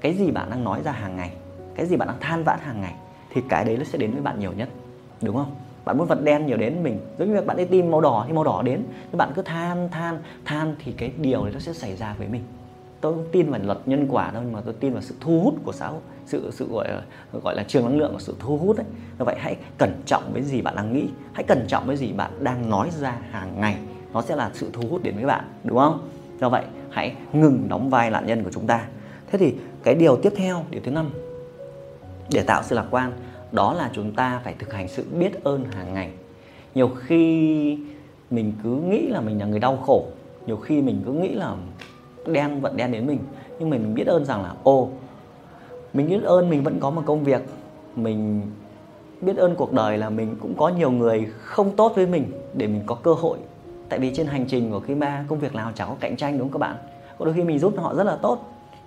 cái 0.00 0.14
gì 0.14 0.30
bạn 0.30 0.50
đang 0.50 0.64
nói 0.64 0.80
ra 0.84 0.92
hàng 0.92 1.16
ngày, 1.16 1.32
cái 1.74 1.86
gì 1.86 1.96
bạn 1.96 2.08
đang 2.08 2.20
than 2.20 2.44
vãn 2.44 2.58
hàng 2.62 2.80
ngày 2.80 2.94
thì 3.30 3.40
cái 3.48 3.64
đấy 3.64 3.76
nó 3.76 3.84
sẽ 3.84 3.98
đến 3.98 4.12
với 4.12 4.22
bạn 4.22 4.40
nhiều 4.40 4.52
nhất, 4.52 4.68
đúng 5.22 5.36
không? 5.36 5.54
Bạn 5.84 5.98
muốn 5.98 6.06
vật 6.06 6.22
đen 6.22 6.46
nhiều 6.46 6.56
đến 6.56 6.82
mình, 6.82 7.00
giống 7.18 7.28
như 7.28 7.34
việc 7.34 7.46
bạn 7.46 7.56
đi 7.56 7.64
tìm 7.64 7.90
màu 7.90 8.00
đỏ 8.00 8.24
thì 8.26 8.32
màu 8.32 8.44
đỏ 8.44 8.62
đến. 8.64 8.84
Nhưng 9.10 9.18
bạn 9.18 9.32
cứ 9.34 9.42
than 9.42 9.88
than 9.88 10.18
than 10.44 10.74
thì 10.78 10.92
cái 10.92 11.12
điều 11.18 11.44
đấy 11.44 11.52
nó 11.52 11.60
sẽ 11.60 11.72
xảy 11.72 11.96
ra 11.96 12.14
với 12.18 12.28
mình 12.28 12.42
tôi 13.02 13.14
không 13.14 13.26
tin 13.32 13.50
vào 13.50 13.60
luật 13.64 13.78
nhân 13.86 14.06
quả 14.10 14.30
đâu 14.30 14.42
nhưng 14.42 14.52
mà 14.52 14.60
tôi 14.64 14.74
tin 14.80 14.92
vào 14.92 15.02
sự 15.02 15.14
thu 15.20 15.40
hút 15.40 15.54
của 15.64 15.72
xã 15.72 15.88
hội, 15.88 16.00
sự 16.26 16.50
sự 16.52 16.68
gọi 16.72 16.88
là 16.88 17.02
gọi 17.42 17.56
là 17.56 17.64
trường 17.68 17.84
năng 17.84 17.98
lượng 17.98 18.12
của 18.12 18.18
sự 18.18 18.34
thu 18.38 18.56
hút 18.56 18.76
đấy 18.76 18.86
như 19.18 19.24
vậy 19.24 19.36
hãy 19.38 19.56
cẩn 19.78 19.92
trọng 20.06 20.22
với 20.32 20.42
gì 20.42 20.62
bạn 20.62 20.76
đang 20.76 20.92
nghĩ, 20.92 21.08
hãy 21.32 21.44
cẩn 21.44 21.64
trọng 21.68 21.86
với 21.86 21.96
gì 21.96 22.12
bạn 22.12 22.30
đang 22.40 22.70
nói 22.70 22.90
ra 23.00 23.18
hàng 23.30 23.60
ngày, 23.60 23.76
nó 24.12 24.22
sẽ 24.22 24.36
là 24.36 24.50
sự 24.54 24.70
thu 24.72 24.82
hút 24.90 25.02
đến 25.02 25.14
với 25.14 25.24
bạn, 25.24 25.44
đúng 25.64 25.78
không? 25.78 26.08
Do 26.40 26.48
vậy 26.48 26.64
hãy 26.90 27.14
ngừng 27.32 27.68
đóng 27.68 27.90
vai 27.90 28.10
nạn 28.10 28.26
nhân 28.26 28.44
của 28.44 28.50
chúng 28.50 28.66
ta. 28.66 28.86
Thế 29.30 29.38
thì 29.38 29.54
cái 29.82 29.94
điều 29.94 30.16
tiếp 30.16 30.32
theo, 30.36 30.64
điều 30.70 30.80
thứ 30.84 30.90
năm 30.90 31.10
để 32.32 32.42
tạo 32.42 32.62
sự 32.62 32.76
lạc 32.76 32.86
quan, 32.90 33.12
đó 33.52 33.72
là 33.74 33.90
chúng 33.92 34.14
ta 34.14 34.40
phải 34.44 34.54
thực 34.58 34.72
hành 34.72 34.88
sự 34.88 35.04
biết 35.18 35.44
ơn 35.44 35.64
hàng 35.64 35.94
ngày. 35.94 36.10
Nhiều 36.74 36.88
khi 36.88 37.78
mình 38.30 38.52
cứ 38.62 38.70
nghĩ 38.70 39.08
là 39.08 39.20
mình 39.20 39.40
là 39.40 39.46
người 39.46 39.60
đau 39.60 39.76
khổ, 39.76 40.06
nhiều 40.46 40.56
khi 40.56 40.82
mình 40.82 41.02
cứ 41.06 41.12
nghĩ 41.12 41.34
là 41.34 41.54
đen 42.26 42.60
vẫn 42.60 42.76
đen 42.76 42.92
đến 42.92 43.06
mình. 43.06 43.18
Nhưng 43.58 43.70
mình 43.70 43.94
biết 43.94 44.06
ơn 44.06 44.24
rằng 44.24 44.42
là 44.42 44.54
ô 44.62 44.88
mình 45.92 46.08
biết 46.08 46.22
ơn 46.24 46.50
mình 46.50 46.62
vẫn 46.62 46.80
có 46.80 46.90
một 46.90 47.02
công 47.06 47.24
việc. 47.24 47.42
Mình 47.96 48.42
biết 49.20 49.36
ơn 49.36 49.54
cuộc 49.54 49.72
đời 49.72 49.98
là 49.98 50.10
mình 50.10 50.36
cũng 50.40 50.54
có 50.56 50.68
nhiều 50.68 50.90
người 50.90 51.26
không 51.40 51.76
tốt 51.76 51.92
với 51.96 52.06
mình 52.06 52.32
để 52.54 52.66
mình 52.66 52.82
có 52.86 52.94
cơ 52.94 53.12
hội. 53.12 53.38
Tại 53.88 53.98
vì 53.98 54.14
trên 54.14 54.26
hành 54.26 54.44
trình 54.48 54.70
của 54.70 54.80
khi 54.80 54.94
ba, 54.94 55.24
công 55.28 55.38
việc 55.38 55.54
nào 55.54 55.72
chẳng 55.74 55.88
có 55.88 55.96
cạnh 56.00 56.16
tranh 56.16 56.38
đúng 56.38 56.48
không 56.48 56.60
các 56.60 56.66
bạn? 56.66 56.76
Có 57.18 57.24
đôi 57.24 57.34
khi 57.34 57.42
mình 57.42 57.58
giúp 57.58 57.74
họ 57.76 57.94
rất 57.94 58.04
là 58.04 58.16
tốt, 58.16 58.38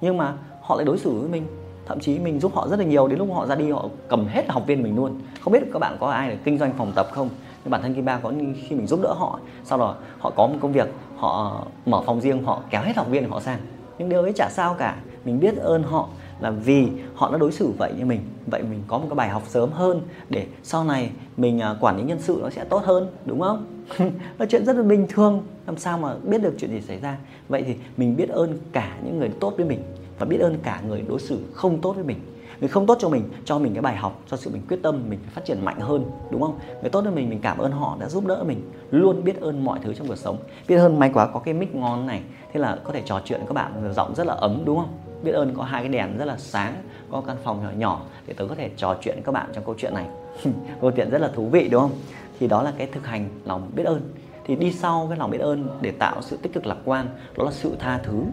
nhưng 0.02 0.18
mà 0.18 0.34
họ 0.62 0.76
lại 0.76 0.86
đối 0.86 0.98
xử 0.98 1.12
với 1.12 1.30
mình. 1.30 1.44
Thậm 1.86 2.00
chí 2.00 2.20
mình 2.20 2.40
giúp 2.40 2.56
họ 2.56 2.68
rất 2.68 2.80
là 2.80 2.86
nhiều 2.86 3.08
đến 3.08 3.20
lúc 3.20 3.28
họ 3.34 3.46
ra 3.46 3.56
đi, 3.56 3.72
họ 3.72 3.86
cầm 4.08 4.28
hết 4.28 4.50
học 4.50 4.64
viên 4.68 4.84
mình 4.84 4.96
luôn. 4.96 5.20
Không 5.42 5.54
biết 5.54 5.64
các 5.74 5.80
bạn 5.80 5.98
có 6.00 6.08
ai 6.08 6.30
để 6.30 6.38
kinh 6.44 6.58
doanh 6.58 6.74
phòng 6.78 6.92
tập 6.96 7.08
không? 7.12 7.30
Nhưng 7.64 7.72
bản 7.72 7.82
thân 7.82 7.94
Kim 7.94 8.06
có 8.24 8.32
khi 8.56 8.76
mình 8.76 8.88
giúp 8.88 9.00
đỡ 9.04 9.14
họ, 9.14 9.40
sau 9.64 9.78
đó 9.78 9.96
họ 10.20 10.32
có 10.36 10.48
một 10.48 10.58
công 10.62 10.72
việc 10.72 10.90
họ 11.18 11.66
mở 11.86 12.02
phòng 12.06 12.22
riêng, 12.22 12.44
họ 12.44 12.64
kéo 12.70 12.82
hết 12.82 12.96
học 12.96 13.08
viên 13.10 13.30
họ 13.30 13.40
sang. 13.40 13.60
Nhưng 13.98 14.10
điều 14.10 14.22
ấy 14.22 14.34
chả 14.36 14.50
sao 14.52 14.76
cả. 14.80 14.96
Mình 15.26 15.40
biết 15.40 15.58
ơn 15.58 15.84
họ 15.84 16.10
là 16.40 16.52
vì 16.52 16.88
họ 17.16 17.32
đã 17.32 17.38
đối 17.38 17.52
xử 17.52 17.72
vậy 17.78 17.94
như 17.98 18.06
mình. 18.06 18.22
Vậy 18.48 18.64
mình 18.64 18.84
có 18.88 18.98
một 18.98 19.06
cái 19.10 19.16
bài 19.16 19.30
học 19.30 19.44
sớm 19.48 19.72
hơn 19.72 20.02
để 20.30 20.48
sau 20.64 20.84
này 20.84 21.10
mình 21.38 21.60
à, 21.60 21.76
quản 21.80 21.98
lý 21.98 22.04
nhân 22.04 22.20
sự 22.22 22.40
nó 22.42 22.50
sẽ 22.50 22.64
tốt 22.64 22.82
hơn, 22.86 23.08
đúng 23.26 23.42
không? 23.42 23.66
Là 24.38 24.46
chuyện 24.46 24.66
rất 24.66 24.76
là 24.76 24.84
bình 24.84 25.08
thường. 25.10 25.44
Làm 25.66 25.78
sao 25.78 25.98
mà 25.98 26.16
biết 26.24 26.42
được 26.42 26.54
chuyện 26.58 26.72
gì 26.72 26.82
xảy 26.82 27.00
ra? 27.00 27.18
Vậy 27.50 27.64
thì 27.68 27.76
mình 27.98 28.16
biết 28.16 28.30
ơn 28.30 28.60
cả 28.72 28.98
những 29.06 29.20
người 29.20 29.30
tốt 29.40 29.54
với 29.58 29.66
mình 29.66 29.80
và 30.20 30.26
biết 30.26 30.40
ơn 30.40 30.58
cả 30.64 30.82
người 30.88 31.04
đối 31.08 31.20
xử 31.20 31.40
không 31.54 31.82
tốt 31.82 31.94
với 31.94 32.04
mình 32.04 32.18
người 32.60 32.70
không 32.70 32.86
tốt 32.86 32.98
cho 33.00 33.10
mình 33.10 33.30
cho 33.46 33.60
mình 33.60 33.74
cái 33.74 33.82
bài 33.82 33.96
học, 33.96 34.22
cho 34.28 34.38
sự 34.38 34.50
mình 34.50 34.62
quyết 34.70 34.80
tâm, 34.84 35.10
mình 35.10 35.20
phải 35.24 35.34
phát 35.34 35.46
triển 35.46 35.66
mạnh 35.66 35.80
hơn, 35.80 36.06
đúng 36.32 36.42
không? 36.42 36.60
Người 36.82 36.90
tốt 36.90 37.02
với 37.02 37.12
mình 37.12 37.30
mình 37.30 37.40
cảm 37.42 37.58
ơn 37.58 37.72
họ 37.72 37.98
đã 38.00 38.10
giúp 38.10 38.26
đỡ 38.26 38.44
mình, 38.48 38.72
luôn 38.92 39.24
biết 39.24 39.42
ơn 39.42 39.66
mọi 39.66 39.80
thứ 39.84 39.94
trong 39.94 40.08
cuộc 40.08 40.16
sống. 40.16 40.38
Biết 40.68 40.76
ơn 40.76 41.00
may 41.00 41.10
quá 41.14 41.28
có 41.28 41.40
cái 41.40 41.54
mic 41.54 41.76
ngon 41.76 42.08
này, 42.08 42.22
thế 42.54 42.60
là 42.60 42.78
có 42.84 42.94
thể 42.94 43.02
trò 43.06 43.22
chuyện 43.26 43.40
với 43.40 43.48
các 43.48 43.54
bạn 43.54 43.94
giọng 43.96 44.16
rất 44.16 44.28
là 44.28 44.34
ấm, 44.34 44.62
đúng 44.66 44.78
không? 44.78 44.94
Biết 45.24 45.32
ơn 45.32 45.54
có 45.56 45.64
hai 45.64 45.82
cái 45.82 45.90
đèn 45.90 46.18
rất 46.18 46.26
là 46.26 46.38
sáng, 46.38 46.76
có 47.12 47.22
căn 47.28 47.38
phòng 47.44 47.64
nhỏ 47.64 47.70
nhỏ 47.78 48.02
để 48.28 48.34
tớ 48.34 48.48
có 48.48 48.56
thể 48.56 48.70
trò 48.78 48.98
chuyện 49.02 49.16
với 49.16 49.24
các 49.24 49.32
bạn 49.32 49.50
trong 49.54 49.64
câu 49.66 49.76
chuyện 49.78 49.94
này. 49.94 50.06
Câu 50.82 50.92
chuyện 50.92 51.10
rất 51.10 51.22
là 51.22 51.28
thú 51.36 51.48
vị, 51.48 51.70
đúng 51.72 51.82
không? 51.82 51.92
Thì 52.40 52.48
đó 52.48 52.64
là 52.64 52.74
cái 52.78 52.88
thực 52.88 53.06
hành 53.06 53.30
lòng 53.46 53.72
biết 53.76 53.84
ơn. 53.84 54.02
Thì 54.46 54.56
đi 54.56 54.72
sau 54.72 55.06
cái 55.10 55.18
lòng 55.18 55.32
biết 55.32 55.42
ơn 55.42 55.68
để 55.82 55.92
tạo 55.92 56.22
sự 56.22 56.38
tích 56.38 56.54
cực 56.54 56.66
lạc 56.66 56.78
quan, 56.86 57.08
đó 57.38 57.44
là 57.44 57.52
sự 57.52 57.76
tha 57.80 57.98
thứ 58.04 58.24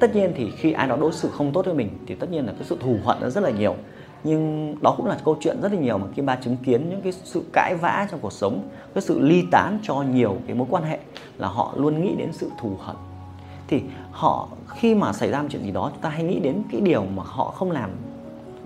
tất 0.00 0.14
nhiên 0.14 0.32
thì 0.36 0.50
khi 0.50 0.72
ai 0.72 0.88
đó 0.88 0.96
đối 0.96 1.12
xử 1.12 1.28
không 1.28 1.52
tốt 1.52 1.64
với 1.64 1.74
mình 1.74 1.98
thì 2.06 2.14
tất 2.14 2.30
nhiên 2.30 2.46
là 2.46 2.52
cái 2.52 2.64
sự 2.64 2.76
thù 2.80 2.96
hận 3.04 3.16
nó 3.20 3.30
rất 3.30 3.40
là 3.40 3.50
nhiều. 3.50 3.74
Nhưng 4.24 4.74
đó 4.82 4.94
cũng 4.96 5.06
là 5.06 5.18
câu 5.24 5.36
chuyện 5.40 5.60
rất 5.62 5.72
là 5.72 5.78
nhiều 5.78 5.98
mà 5.98 6.06
Kim 6.14 6.26
Ba 6.26 6.36
chứng 6.36 6.56
kiến 6.56 6.88
những 6.90 7.00
cái 7.02 7.12
sự 7.12 7.42
cãi 7.52 7.74
vã 7.74 8.06
trong 8.10 8.20
cuộc 8.20 8.32
sống, 8.32 8.68
cái 8.94 9.02
sự 9.02 9.20
ly 9.20 9.44
tán 9.50 9.78
cho 9.82 10.02
nhiều 10.02 10.36
cái 10.46 10.56
mối 10.56 10.66
quan 10.70 10.84
hệ 10.84 10.98
là 11.38 11.48
họ 11.48 11.72
luôn 11.76 12.02
nghĩ 12.02 12.14
đến 12.18 12.32
sự 12.32 12.50
thù 12.60 12.76
hận. 12.80 12.96
Thì 13.68 13.82
họ, 14.10 14.48
khi 14.68 14.94
mà 14.94 15.12
xảy 15.12 15.30
ra 15.30 15.42
một 15.42 15.48
chuyện 15.50 15.62
gì 15.62 15.70
đó, 15.70 15.90
chúng 15.92 16.02
ta 16.02 16.08
hay 16.08 16.22
nghĩ 16.22 16.40
đến 16.40 16.62
cái 16.72 16.80
điều 16.80 17.04
mà 17.04 17.22
họ 17.26 17.44
không 17.44 17.70
làm, 17.70 17.90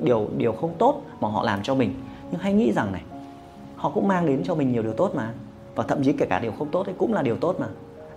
điều 0.03 0.29
điều 0.37 0.53
không 0.53 0.75
tốt 0.79 1.03
mà 1.21 1.29
họ 1.29 1.43
làm 1.43 1.63
cho 1.63 1.75
mình. 1.75 1.95
Nhưng 2.31 2.41
hay 2.41 2.53
nghĩ 2.53 2.73
rằng 2.73 2.93
này, 2.93 3.03
họ 3.77 3.91
cũng 3.91 4.09
mang 4.09 4.27
đến 4.27 4.43
cho 4.45 4.55
mình 4.55 4.73
nhiều 4.73 4.83
điều 4.83 4.93
tốt 4.93 5.13
mà. 5.15 5.33
Và 5.75 5.85
thậm 5.85 6.03
chí 6.03 6.13
kể 6.13 6.27
cả 6.27 6.39
điều 6.39 6.53
không 6.59 6.69
tốt 6.71 6.87
ấy 6.87 6.95
cũng 6.99 7.13
là 7.13 7.23
điều 7.23 7.37
tốt 7.37 7.57
mà. 7.61 7.67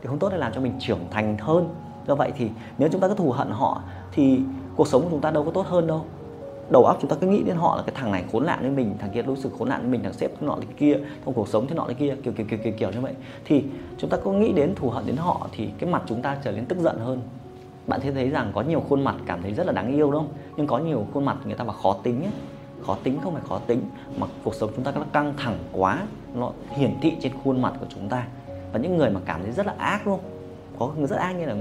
Điều 0.01 0.09
không 0.09 0.19
tốt 0.19 0.29
ấy 0.29 0.39
làm 0.39 0.53
cho 0.53 0.61
mình 0.61 0.73
trưởng 0.79 0.99
thành 1.11 1.37
hơn 1.37 1.69
do 2.07 2.15
vậy 2.15 2.31
thì 2.37 2.49
nếu 2.77 2.89
chúng 2.91 3.01
ta 3.01 3.07
cứ 3.07 3.13
thù 3.13 3.31
hận 3.31 3.49
họ 3.51 3.81
thì 4.11 4.39
cuộc 4.75 4.87
sống 4.87 5.01
của 5.03 5.09
chúng 5.09 5.21
ta 5.21 5.31
đâu 5.31 5.43
có 5.43 5.51
tốt 5.51 5.65
hơn 5.67 5.87
đâu. 5.87 6.05
Đầu 6.69 6.85
óc 6.85 6.97
chúng 7.01 7.09
ta 7.09 7.15
cứ 7.21 7.27
nghĩ 7.27 7.43
đến 7.43 7.55
họ 7.55 7.75
là 7.75 7.83
cái 7.83 7.95
thằng 7.95 8.11
này 8.11 8.23
khốn 8.31 8.45
nạn 8.45 8.59
với 8.61 8.71
mình, 8.71 8.95
thằng 8.99 9.09
kia 9.13 9.21
đối 9.21 9.37
xử 9.37 9.49
khốn 9.59 9.69
nạn 9.69 9.81
với 9.81 9.89
mình, 9.89 10.03
thằng 10.03 10.13
sếp 10.13 10.41
nọ 10.41 10.55
cái 10.55 10.73
kia 10.77 10.97
trong 11.25 11.33
cuộc 11.33 11.47
sống 11.47 11.67
thế 11.67 11.75
nọ 11.75 11.85
thế 11.87 11.93
kia, 11.93 12.15
kiểu 12.23 12.33
kiểu 12.33 12.45
kiểu 12.49 12.59
kiểu 12.63 12.73
kiểu 12.77 12.91
như 12.91 13.01
vậy. 13.01 13.13
Thì 13.45 13.63
chúng 13.97 14.09
ta 14.09 14.17
có 14.23 14.31
nghĩ 14.31 14.53
đến 14.53 14.75
thù 14.75 14.89
hận 14.89 15.05
đến 15.05 15.17
họ 15.17 15.47
thì 15.51 15.69
cái 15.79 15.89
mặt 15.89 16.03
chúng 16.05 16.21
ta 16.21 16.37
trở 16.43 16.51
nên 16.51 16.65
tức 16.65 16.77
giận 16.79 16.99
hơn. 16.99 17.21
Bạn 17.87 18.01
sẽ 18.03 18.11
thấy 18.11 18.29
rằng 18.29 18.51
có 18.55 18.61
nhiều 18.61 18.83
khuôn 18.89 19.03
mặt 19.03 19.15
cảm 19.25 19.41
thấy 19.41 19.53
rất 19.53 19.65
là 19.65 19.71
đáng 19.71 19.95
yêu, 19.95 20.11
đúng 20.11 20.21
không? 20.21 20.33
Nhưng 20.57 20.67
có 20.67 20.77
nhiều 20.77 21.05
khuôn 21.13 21.25
mặt 21.25 21.37
người 21.45 21.55
ta 21.55 21.63
bảo 21.63 21.75
khó 21.83 21.95
tính 22.03 22.21
ấy. 22.21 22.31
Khó 22.85 22.97
tính 23.03 23.19
không 23.23 23.33
phải 23.33 23.43
khó 23.49 23.59
tính, 23.67 23.81
mà 24.17 24.27
cuộc 24.43 24.55
sống 24.55 24.69
chúng 24.75 24.85
ta 24.85 24.91
nó 24.95 25.03
căng 25.13 25.33
thẳng 25.37 25.57
quá, 25.71 26.03
nó 26.33 26.51
hiển 26.69 26.95
thị 27.01 27.13
trên 27.21 27.31
khuôn 27.43 27.61
mặt 27.61 27.73
của 27.79 27.85
chúng 27.89 28.09
ta. 28.09 28.27
Và 28.73 28.79
những 28.79 28.97
người 28.97 29.09
mà 29.09 29.19
cảm 29.25 29.43
thấy 29.43 29.51
rất 29.51 29.65
là 29.65 29.73
ác 29.77 30.07
luôn 30.07 30.19
có 30.79 30.91
người 30.97 31.07
rất 31.07 31.15
ác 31.15 31.31
như 31.31 31.45
là 31.45 31.55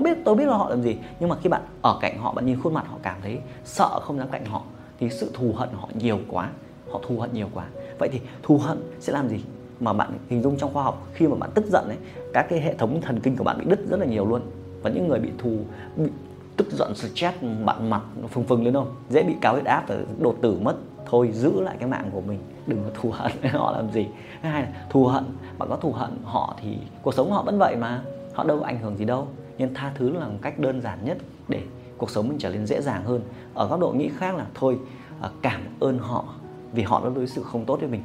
không 0.00 0.04
biết 0.04 0.22
tôi 0.24 0.34
biết 0.34 0.46
là 0.48 0.56
họ 0.56 0.70
làm 0.70 0.82
gì, 0.82 0.96
nhưng 1.20 1.28
mà 1.28 1.36
khi 1.42 1.48
bạn 1.48 1.62
ở 1.82 1.98
cạnh 2.00 2.18
họ, 2.18 2.32
bạn 2.32 2.46
nhìn 2.46 2.60
khuôn 2.60 2.74
mặt 2.74 2.84
họ 2.88 2.96
cảm 3.02 3.16
thấy 3.22 3.38
sợ 3.64 4.00
không 4.02 4.18
dám 4.18 4.28
cạnh 4.32 4.44
họ, 4.44 4.62
thì 5.00 5.10
sự 5.10 5.30
thù 5.34 5.52
hận 5.56 5.68
họ 5.72 5.88
nhiều 5.94 6.18
quá, 6.28 6.50
họ 6.90 7.00
thù 7.08 7.18
hận 7.18 7.30
nhiều 7.32 7.48
quá. 7.54 7.66
Vậy 7.98 8.08
thì 8.12 8.20
thù 8.42 8.58
hận 8.58 8.78
sẽ 9.00 9.12
làm 9.12 9.28
gì 9.28 9.40
mà 9.80 9.92
bạn 9.92 10.10
hình 10.28 10.42
dung 10.42 10.56
trong 10.56 10.72
khoa 10.72 10.82
học? 10.82 11.06
Khi 11.12 11.26
mà 11.26 11.34
bạn 11.34 11.50
tức 11.54 11.64
giận 11.72 11.84
ấy, 11.88 11.96
các 12.32 12.46
cái 12.50 12.60
hệ 12.60 12.74
thống 12.74 13.00
thần 13.00 13.20
kinh 13.20 13.36
của 13.36 13.44
bạn 13.44 13.58
bị 13.58 13.64
đứt 13.68 13.80
rất 13.90 14.00
là 14.00 14.06
nhiều 14.06 14.26
luôn. 14.26 14.40
Và 14.82 14.90
những 14.90 15.08
người 15.08 15.18
bị 15.18 15.30
thù, 15.38 15.56
bị 15.96 16.10
tức 16.56 16.66
giận, 16.70 16.94
stress, 16.94 17.36
bạn 17.64 17.90
mặt 17.90 18.02
phừng 18.30 18.44
phừng 18.44 18.64
lên 18.64 18.74
không 18.74 18.94
dễ 19.10 19.22
bị 19.22 19.34
cao 19.40 19.52
huyết 19.52 19.64
áp 19.64 19.84
và 19.88 19.96
đột 20.18 20.36
tử 20.42 20.58
mất. 20.62 20.76
Thôi 21.06 21.30
giữ 21.32 21.60
lại 21.60 21.76
cái 21.78 21.88
mạng 21.88 22.10
của 22.12 22.20
mình, 22.20 22.38
đừng 22.66 22.82
có 22.84 22.90
thù 23.00 23.10
hận 23.16 23.32
họ 23.52 23.72
làm 23.72 23.90
gì. 23.90 24.06
Thứ 24.42 24.48
hai 24.48 24.62
là 24.62 24.68
thù 24.90 25.06
hận, 25.06 25.24
bạn 25.58 25.68
có 25.68 25.76
thù 25.76 25.92
hận 25.92 26.10
họ 26.24 26.56
thì 26.62 26.76
cuộc 27.02 27.14
sống 27.14 27.30
họ 27.30 27.42
vẫn 27.42 27.58
vậy 27.58 27.76
mà, 27.76 28.02
họ 28.32 28.44
đâu 28.44 28.58
có 28.60 28.66
ảnh 28.66 28.78
hưởng 28.78 28.96
gì 28.96 29.04
đâu 29.04 29.28
nên 29.60 29.74
tha 29.74 29.92
thứ 29.94 30.10
là 30.10 30.26
một 30.26 30.38
cách 30.42 30.58
đơn 30.58 30.82
giản 30.82 31.04
nhất 31.04 31.18
để 31.48 31.62
cuộc 31.98 32.10
sống 32.10 32.28
mình 32.28 32.38
trở 32.38 32.50
nên 32.50 32.66
dễ 32.66 32.80
dàng 32.80 33.04
hơn. 33.04 33.22
Ở 33.54 33.68
góc 33.68 33.80
độ 33.80 33.92
nghĩ 33.92 34.10
khác 34.18 34.36
là, 34.36 34.46
thôi 34.54 34.78
à, 35.20 35.30
cảm 35.42 35.60
ơn 35.80 35.98
họ 35.98 36.24
vì 36.72 36.82
họ 36.82 37.04
đã 37.04 37.10
đối 37.14 37.26
xử 37.26 37.42
không 37.42 37.64
tốt 37.64 37.80
với 37.80 37.88
mình, 37.88 38.02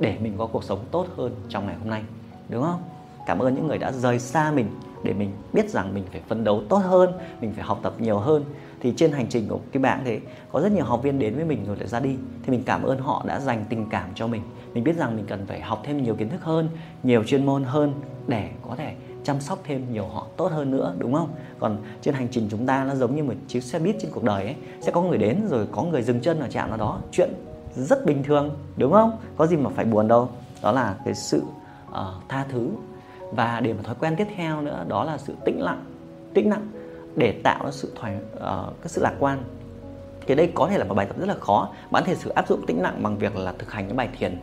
để 0.00 0.16
mình 0.20 0.34
có 0.38 0.46
cuộc 0.46 0.64
sống 0.64 0.78
tốt 0.90 1.06
hơn 1.16 1.34
trong 1.48 1.66
ngày 1.66 1.76
hôm 1.76 1.90
nay. 1.90 2.02
Đúng 2.48 2.62
không? 2.62 2.82
Cảm 3.26 3.38
ơn 3.38 3.54
những 3.54 3.66
người 3.66 3.78
đã 3.78 3.92
rời 3.92 4.18
xa 4.18 4.52
mình 4.52 4.66
để 5.02 5.12
mình 5.12 5.30
biết 5.52 5.70
rằng 5.70 5.94
mình 5.94 6.04
phải 6.12 6.20
phấn 6.28 6.44
đấu 6.44 6.62
tốt 6.68 6.78
hơn, 6.78 7.12
mình 7.40 7.52
phải 7.52 7.64
học 7.64 7.80
tập 7.82 7.94
nhiều 7.98 8.18
hơn. 8.18 8.44
Thì 8.80 8.92
trên 8.96 9.12
hành 9.12 9.26
trình 9.28 9.48
của 9.48 9.58
cái 9.72 9.82
bạn 9.82 10.02
thế 10.04 10.20
có 10.52 10.60
rất 10.60 10.72
nhiều 10.72 10.84
học 10.84 11.02
viên 11.02 11.18
đến 11.18 11.34
với 11.34 11.44
mình 11.44 11.64
rồi 11.66 11.76
lại 11.76 11.86
ra 11.86 12.00
đi. 12.00 12.16
Thì 12.42 12.50
mình 12.50 12.62
cảm 12.66 12.82
ơn 12.82 12.98
họ 12.98 13.24
đã 13.26 13.40
dành 13.40 13.64
tình 13.68 13.86
cảm 13.90 14.10
cho 14.14 14.26
mình. 14.26 14.42
Mình 14.74 14.84
biết 14.84 14.96
rằng 14.96 15.16
mình 15.16 15.24
cần 15.28 15.46
phải 15.46 15.60
học 15.60 15.82
thêm 15.84 16.02
nhiều 16.02 16.14
kiến 16.14 16.28
thức 16.28 16.42
hơn, 16.42 16.68
nhiều 17.02 17.24
chuyên 17.24 17.46
môn 17.46 17.64
hơn 17.64 17.92
để 18.26 18.50
có 18.68 18.76
thể 18.76 18.94
chăm 19.28 19.40
sóc 19.40 19.58
thêm 19.64 19.92
nhiều 19.92 20.04
họ 20.04 20.26
tốt 20.36 20.52
hơn 20.52 20.70
nữa 20.70 20.94
đúng 20.98 21.14
không? 21.14 21.28
Còn 21.58 21.76
trên 22.02 22.14
hành 22.14 22.28
trình 22.30 22.48
chúng 22.50 22.66
ta 22.66 22.84
nó 22.84 22.94
giống 22.94 23.16
như 23.16 23.24
một 23.24 23.34
chiếc 23.48 23.62
xe 23.62 23.78
buýt 23.78 23.96
trên 24.00 24.10
cuộc 24.10 24.24
đời 24.24 24.44
ấy 24.44 24.56
sẽ 24.80 24.92
có 24.92 25.02
người 25.02 25.18
đến 25.18 25.46
rồi 25.48 25.66
có 25.72 25.82
người 25.82 26.02
dừng 26.02 26.20
chân 26.20 26.40
ở 26.40 26.48
trạm 26.48 26.68
nào 26.68 26.78
đó 26.78 27.00
chuyện 27.12 27.28
rất 27.76 28.06
bình 28.06 28.22
thường 28.22 28.56
đúng 28.76 28.92
không? 28.92 29.18
Có 29.36 29.46
gì 29.46 29.56
mà 29.56 29.70
phải 29.70 29.84
buồn 29.84 30.08
đâu. 30.08 30.28
Đó 30.62 30.72
là 30.72 30.96
cái 31.04 31.14
sự 31.14 31.42
uh, 31.90 31.96
tha 32.28 32.44
thứ. 32.52 32.70
Và 33.32 33.60
để 33.60 33.72
mà 33.72 33.82
thói 33.82 33.94
quen 34.00 34.14
tiếp 34.16 34.26
theo 34.36 34.60
nữa 34.60 34.84
đó 34.88 35.04
là 35.04 35.18
sự 35.18 35.34
tĩnh 35.44 35.60
lặng 35.62 35.84
tĩnh 36.34 36.50
lặng 36.50 36.70
để 37.16 37.40
tạo 37.44 37.64
ra 37.64 37.70
sự 37.70 37.92
thoải 38.00 38.16
uh, 38.34 38.40
cái 38.80 38.88
sự 38.88 39.02
lạc 39.02 39.14
quan. 39.18 39.42
Thì 40.26 40.34
đây 40.34 40.52
có 40.54 40.68
thể 40.68 40.78
là 40.78 40.84
một 40.84 40.94
bài 40.94 41.06
tập 41.06 41.16
rất 41.18 41.28
là 41.28 41.36
khó. 41.40 41.68
Bạn 41.90 42.04
thể 42.06 42.14
sự 42.14 42.30
áp 42.30 42.48
dụng 42.48 42.66
tĩnh 42.66 42.82
lặng 42.82 43.02
bằng 43.02 43.18
việc 43.18 43.36
là 43.36 43.52
thực 43.58 43.72
hành 43.72 43.86
những 43.86 43.96
bài 43.96 44.08
thiền. 44.18 44.38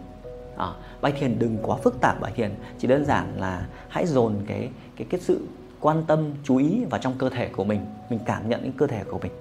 Ờ, 0.56 0.72
à, 0.72 0.76
bài 1.02 1.12
thiền 1.12 1.40
đừng 1.40 1.58
quá 1.64 1.78
phức 1.84 2.02
tạp 2.02 2.22
bài 2.22 2.32
thiền 2.36 2.52
chỉ 2.80 2.88
đơn 2.88 3.06
giản 3.06 3.34
là 3.38 3.66
hãy 3.90 4.06
dồn 4.06 4.36
cái 4.48 4.70
cái 4.96 5.08
cái 5.10 5.20
sự 5.20 5.48
quan 5.80 6.04
tâm 6.08 6.34
chú 6.44 6.58
ý 6.58 6.86
vào 6.90 7.02
trong 7.02 7.14
cơ 7.18 7.30
thể 7.30 7.48
của 7.48 7.64
mình 7.64 7.86
mình 8.10 8.20
cảm 8.26 8.50
nhận 8.50 8.64
những 8.64 8.74
cơ 8.78 8.88
thể 8.88 9.04
của 9.04 9.20
mình 9.20 9.32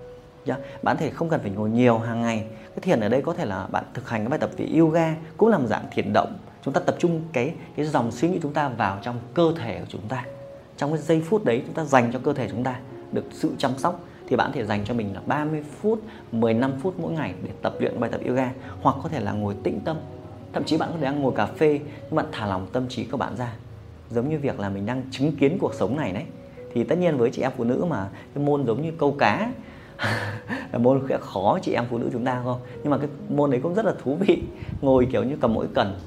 Yeah. 0.47 0.61
Bạn 0.83 0.97
thể 0.97 1.11
không 1.11 1.29
cần 1.29 1.41
phải 1.41 1.51
ngồi 1.51 1.71
nhiều 1.71 1.99
hàng 1.99 2.23
ngày. 2.23 2.47
Cái 2.69 2.79
thiền 2.83 3.01
ở 3.01 3.09
đây 3.09 3.23
có 3.23 3.35
thể 3.35 3.45
là 3.45 3.67
bạn 3.67 3.85
thực 3.95 4.09
hành 4.09 4.21
cái 4.21 4.29
bài 4.29 4.39
tập 4.39 4.51
về 4.57 4.69
yoga 4.79 5.17
cũng 5.37 5.49
làm 5.49 5.67
dạng 5.67 5.85
thiền 5.91 6.13
động. 6.13 6.39
Chúng 6.65 6.75
ta 6.75 6.81
tập 6.81 6.97
trung 6.99 7.23
cái 7.33 7.55
cái 7.77 7.87
dòng 7.87 8.13
suy 8.13 8.29
nghĩ 8.29 8.39
chúng 8.43 8.53
ta 8.53 8.69
vào 8.69 8.99
trong 9.03 9.19
cơ 9.35 9.53
thể 9.57 9.79
của 9.81 9.87
chúng 9.89 10.09
ta. 10.09 10.25
Trong 10.77 10.91
cái 10.93 10.99
giây 10.99 11.23
phút 11.29 11.45
đấy 11.45 11.63
chúng 11.67 11.75
ta 11.75 11.85
dành 11.85 12.13
cho 12.13 12.19
cơ 12.19 12.33
thể 12.33 12.49
chúng 12.51 12.65
ta 12.65 12.81
được 13.13 13.25
sự 13.33 13.51
chăm 13.59 13.79
sóc 13.79 14.01
thì 14.29 14.37
bạn 14.37 14.53
thể 14.53 14.65
dành 14.65 14.85
cho 14.85 14.95
mình 14.95 15.15
là 15.15 15.21
30 15.27 15.65
phút, 15.81 16.03
15 16.33 16.73
phút 16.81 16.95
mỗi 16.99 17.13
ngày 17.13 17.35
để 17.43 17.51
tập 17.63 17.75
luyện 17.81 18.01
bài 18.01 18.11
tập 18.11 18.21
yoga 18.29 18.51
hoặc 18.83 18.97
có 19.03 19.09
thể 19.09 19.21
là 19.21 19.33
ngồi 19.33 19.57
tĩnh 19.63 19.81
tâm. 19.85 19.97
Thậm 20.55 20.65
chí 20.65 20.77
bạn 20.77 20.89
có 20.93 20.99
thể 20.99 21.05
đang 21.05 21.23
ngồi 21.23 21.33
cà 21.37 21.47
phê 21.47 21.81
nhưng 22.03 22.15
bạn 22.15 22.27
thả 22.33 22.47
lỏng 22.47 22.67
tâm 22.73 22.89
trí 22.89 23.05
của 23.05 23.17
bạn 23.17 23.37
ra. 23.37 23.53
Giống 24.11 24.29
như 24.29 24.39
việc 24.39 24.61
là 24.61 24.69
mình 24.69 24.87
đang 24.87 25.03
chứng 25.11 25.37
kiến 25.37 25.59
cuộc 25.61 25.75
sống 25.75 25.97
này 25.97 26.13
đấy. 26.13 26.25
Thì 26.75 26.85
tất 26.85 26.99
nhiên 26.99 27.17
với 27.17 27.31
chị 27.31 27.43
em 27.43 27.53
phụ 27.57 27.65
nữ 27.65 27.85
mà 27.89 28.09
cái 28.35 28.45
môn 28.45 28.67
giống 28.67 28.83
như 28.83 28.93
câu 28.99 29.13
cá 29.19 29.53
là 30.73 30.79
môn 30.79 31.03
sẽ 31.09 31.19
khó 31.21 31.59
chị 31.63 31.73
em 31.73 31.85
phụ 31.91 31.99
nữ 31.99 32.09
chúng 32.13 32.25
ta 32.25 32.41
không? 32.45 32.61
Nhưng 32.83 32.91
mà 32.91 32.99
cái 32.99 33.09
môn 33.29 33.51
đấy 33.51 33.61
cũng 33.63 33.75
rất 33.75 33.85
là 33.85 33.93
thú 34.03 34.15
vị. 34.15 34.43
Ngồi 34.81 35.09
kiểu 35.13 35.25
như 35.25 35.37
cầm 35.41 35.55
mỗi 35.55 35.67
cần 35.75 35.99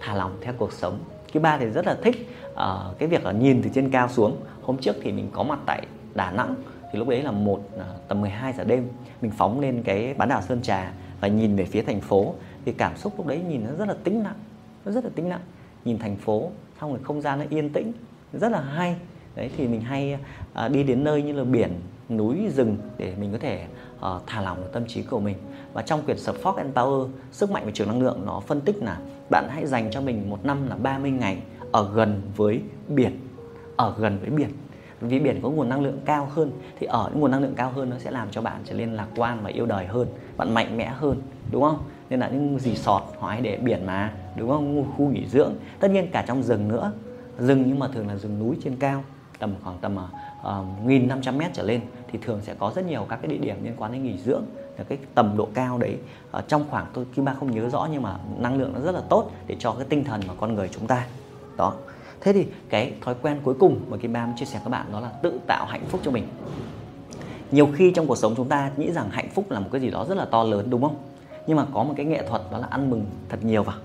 thả 0.00 0.14
lỏng 0.14 0.36
theo 0.40 0.54
cuộc 0.58 0.72
sống. 0.72 0.98
Cái 1.32 1.42
ba 1.42 1.58
thì 1.58 1.66
rất 1.66 1.86
là 1.86 1.96
thích 2.02 2.28
uh, 2.52 2.98
cái 2.98 3.08
việc 3.08 3.24
là 3.24 3.32
nhìn 3.32 3.62
từ 3.62 3.70
trên 3.74 3.90
cao 3.90 4.08
xuống. 4.08 4.36
Hôm 4.62 4.78
trước 4.78 4.96
thì 5.02 5.12
mình 5.12 5.30
có 5.32 5.42
mặt 5.42 5.58
tại 5.66 5.86
Đà 6.14 6.30
Nẵng 6.30 6.54
thì 6.92 6.98
lúc 6.98 7.08
đấy 7.08 7.22
là 7.22 7.30
một 7.30 7.60
uh, 7.76 7.82
tầm 8.08 8.20
12 8.20 8.52
giờ 8.52 8.64
đêm. 8.64 8.88
Mình 9.22 9.30
phóng 9.30 9.60
lên 9.60 9.82
cái 9.82 10.14
bán 10.14 10.28
đảo 10.28 10.42
Sơn 10.42 10.62
Trà 10.62 10.92
và 11.20 11.28
nhìn 11.28 11.56
về 11.56 11.64
phía 11.64 11.82
thành 11.82 12.00
phố 12.00 12.34
thì 12.64 12.72
cảm 12.72 12.96
xúc 12.96 13.12
lúc 13.16 13.26
đấy 13.26 13.42
nhìn 13.48 13.64
nó 13.64 13.70
rất 13.78 13.88
là 13.88 13.94
tĩnh 14.04 14.22
lặng 14.22 14.36
nó 14.84 14.92
rất 14.92 15.04
là 15.04 15.10
tĩnh 15.14 15.28
lặng. 15.28 15.40
Nhìn 15.84 15.98
thành 15.98 16.16
phố 16.16 16.50
xong 16.80 16.90
rồi 16.90 17.00
không 17.02 17.20
gian 17.20 17.38
nó 17.38 17.44
yên 17.50 17.70
tĩnh 17.70 17.92
rất 18.32 18.52
là 18.52 18.60
hay. 18.60 18.96
Đấy 19.36 19.50
thì 19.56 19.68
mình 19.68 19.80
hay 19.80 20.18
uh, 20.64 20.72
đi 20.72 20.82
đến 20.82 21.04
nơi 21.04 21.22
như 21.22 21.32
là 21.32 21.44
biển 21.44 21.80
núi 22.08 22.48
rừng 22.54 22.76
để 22.98 23.14
mình 23.20 23.32
có 23.32 23.38
thể 23.38 23.66
uh, 23.96 24.22
thả 24.26 24.40
lỏng 24.40 24.68
tâm 24.72 24.86
trí 24.86 25.02
của 25.02 25.20
mình. 25.20 25.36
Và 25.72 25.82
trong 25.82 26.02
quyển 26.02 26.18
Support 26.18 26.56
and 26.56 26.74
Power 26.74 27.08
sức 27.32 27.50
mạnh 27.50 27.62
và 27.64 27.70
trường 27.74 27.88
năng 27.88 28.02
lượng 28.02 28.22
nó 28.26 28.40
phân 28.40 28.60
tích 28.60 28.76
là 28.82 28.98
bạn 29.30 29.48
hãy 29.50 29.66
dành 29.66 29.90
cho 29.90 30.00
mình 30.00 30.30
một 30.30 30.44
năm 30.44 30.68
là 30.68 30.76
30 30.76 31.10
ngày 31.10 31.38
ở 31.72 31.90
gần 31.94 32.22
với 32.36 32.60
biển 32.88 33.18
ở 33.76 33.94
gần 33.98 34.18
với 34.20 34.30
biển. 34.30 34.50
Vì 35.00 35.20
biển 35.20 35.40
có 35.42 35.50
nguồn 35.50 35.68
năng 35.68 35.82
lượng 35.82 35.98
cao 36.04 36.28
hơn 36.34 36.50
thì 36.78 36.86
ở 36.86 37.08
những 37.10 37.20
nguồn 37.20 37.30
năng 37.30 37.42
lượng 37.42 37.54
cao 37.56 37.70
hơn 37.70 37.90
nó 37.90 37.96
sẽ 37.98 38.10
làm 38.10 38.28
cho 38.30 38.42
bạn 38.42 38.62
trở 38.64 38.74
nên 38.74 38.94
lạc 38.94 39.08
quan 39.16 39.38
và 39.42 39.50
yêu 39.50 39.66
đời 39.66 39.86
hơn 39.86 40.08
bạn 40.36 40.54
mạnh 40.54 40.76
mẽ 40.76 40.86
hơn 40.86 41.22
đúng 41.50 41.62
không? 41.62 41.78
Nên 42.10 42.20
là 42.20 42.28
những 42.28 42.58
gì 42.58 42.74
sọt 42.74 43.02
họ 43.18 43.28
hay 43.28 43.40
để 43.40 43.56
biển 43.56 43.86
mà 43.86 44.12
đúng 44.36 44.48
không? 44.48 44.92
Khu 44.96 45.08
nghỉ 45.08 45.26
dưỡng. 45.26 45.54
Tất 45.80 45.90
nhiên 45.90 46.08
cả 46.12 46.24
trong 46.26 46.42
rừng 46.42 46.68
nữa. 46.68 46.92
Rừng 47.38 47.64
nhưng 47.66 47.78
mà 47.78 47.88
thường 47.88 48.08
là 48.08 48.16
rừng 48.16 48.38
núi 48.38 48.56
trên 48.64 48.76
cao 48.76 49.04
tầm 49.38 49.54
khoảng 49.64 49.78
tầm 49.80 49.96
uh, 49.96 50.86
nghìn 50.86 51.08
năm 51.08 51.22
trăm 51.22 51.38
mét 51.38 51.50
trở 51.54 51.62
lên 51.62 51.80
thì 52.12 52.18
thường 52.22 52.40
sẽ 52.42 52.54
có 52.54 52.72
rất 52.76 52.84
nhiều 52.86 53.06
các 53.08 53.16
cái 53.22 53.30
địa 53.30 53.38
điểm 53.38 53.64
liên 53.64 53.74
quan 53.76 53.92
đến 53.92 54.02
nghỉ 54.02 54.18
dưỡng 54.18 54.42
là 54.78 54.84
cái 54.84 54.98
tầm 55.14 55.36
độ 55.36 55.48
cao 55.54 55.78
đấy. 55.78 55.96
Uh, 56.38 56.48
trong 56.48 56.64
khoảng 56.70 56.86
tôi 56.92 57.04
kim 57.14 57.24
ba 57.24 57.34
không 57.34 57.50
nhớ 57.50 57.68
rõ 57.68 57.88
nhưng 57.92 58.02
mà 58.02 58.16
năng 58.38 58.58
lượng 58.58 58.72
nó 58.74 58.80
rất 58.80 58.94
là 58.94 59.00
tốt 59.08 59.30
để 59.46 59.56
cho 59.58 59.72
cái 59.72 59.86
tinh 59.88 60.04
thần 60.04 60.20
của 60.28 60.34
con 60.40 60.54
người 60.54 60.68
chúng 60.68 60.86
ta. 60.86 61.06
Đó. 61.56 61.74
Thế 62.20 62.32
thì 62.32 62.46
cái 62.68 62.92
thói 63.00 63.14
quen 63.22 63.40
cuối 63.42 63.54
cùng 63.54 63.80
mà 63.88 63.96
kim 63.96 64.12
ba 64.12 64.26
muốn 64.26 64.36
chia 64.36 64.44
sẻ 64.44 64.60
các 64.64 64.70
bạn 64.70 64.86
đó 64.92 65.00
là 65.00 65.08
tự 65.22 65.40
tạo 65.46 65.66
hạnh 65.66 65.84
phúc 65.88 66.00
cho 66.04 66.10
mình. 66.10 66.24
Nhiều 67.50 67.68
khi 67.74 67.90
trong 67.90 68.06
cuộc 68.06 68.18
sống 68.18 68.34
chúng 68.36 68.48
ta 68.48 68.70
nghĩ 68.76 68.92
rằng 68.92 69.10
hạnh 69.10 69.28
phúc 69.34 69.50
là 69.50 69.60
một 69.60 69.68
cái 69.72 69.80
gì 69.80 69.90
đó 69.90 70.06
rất 70.08 70.18
là 70.18 70.24
to 70.24 70.44
lớn 70.44 70.70
đúng 70.70 70.82
không? 70.82 70.96
Nhưng 71.46 71.56
mà 71.56 71.66
có 71.74 71.84
một 71.84 71.94
cái 71.96 72.06
nghệ 72.06 72.22
thuật 72.28 72.42
đó 72.52 72.58
là 72.58 72.66
ăn 72.70 72.90
mừng 72.90 73.04
thật 73.28 73.44
nhiều 73.44 73.62
vào. 73.62 73.76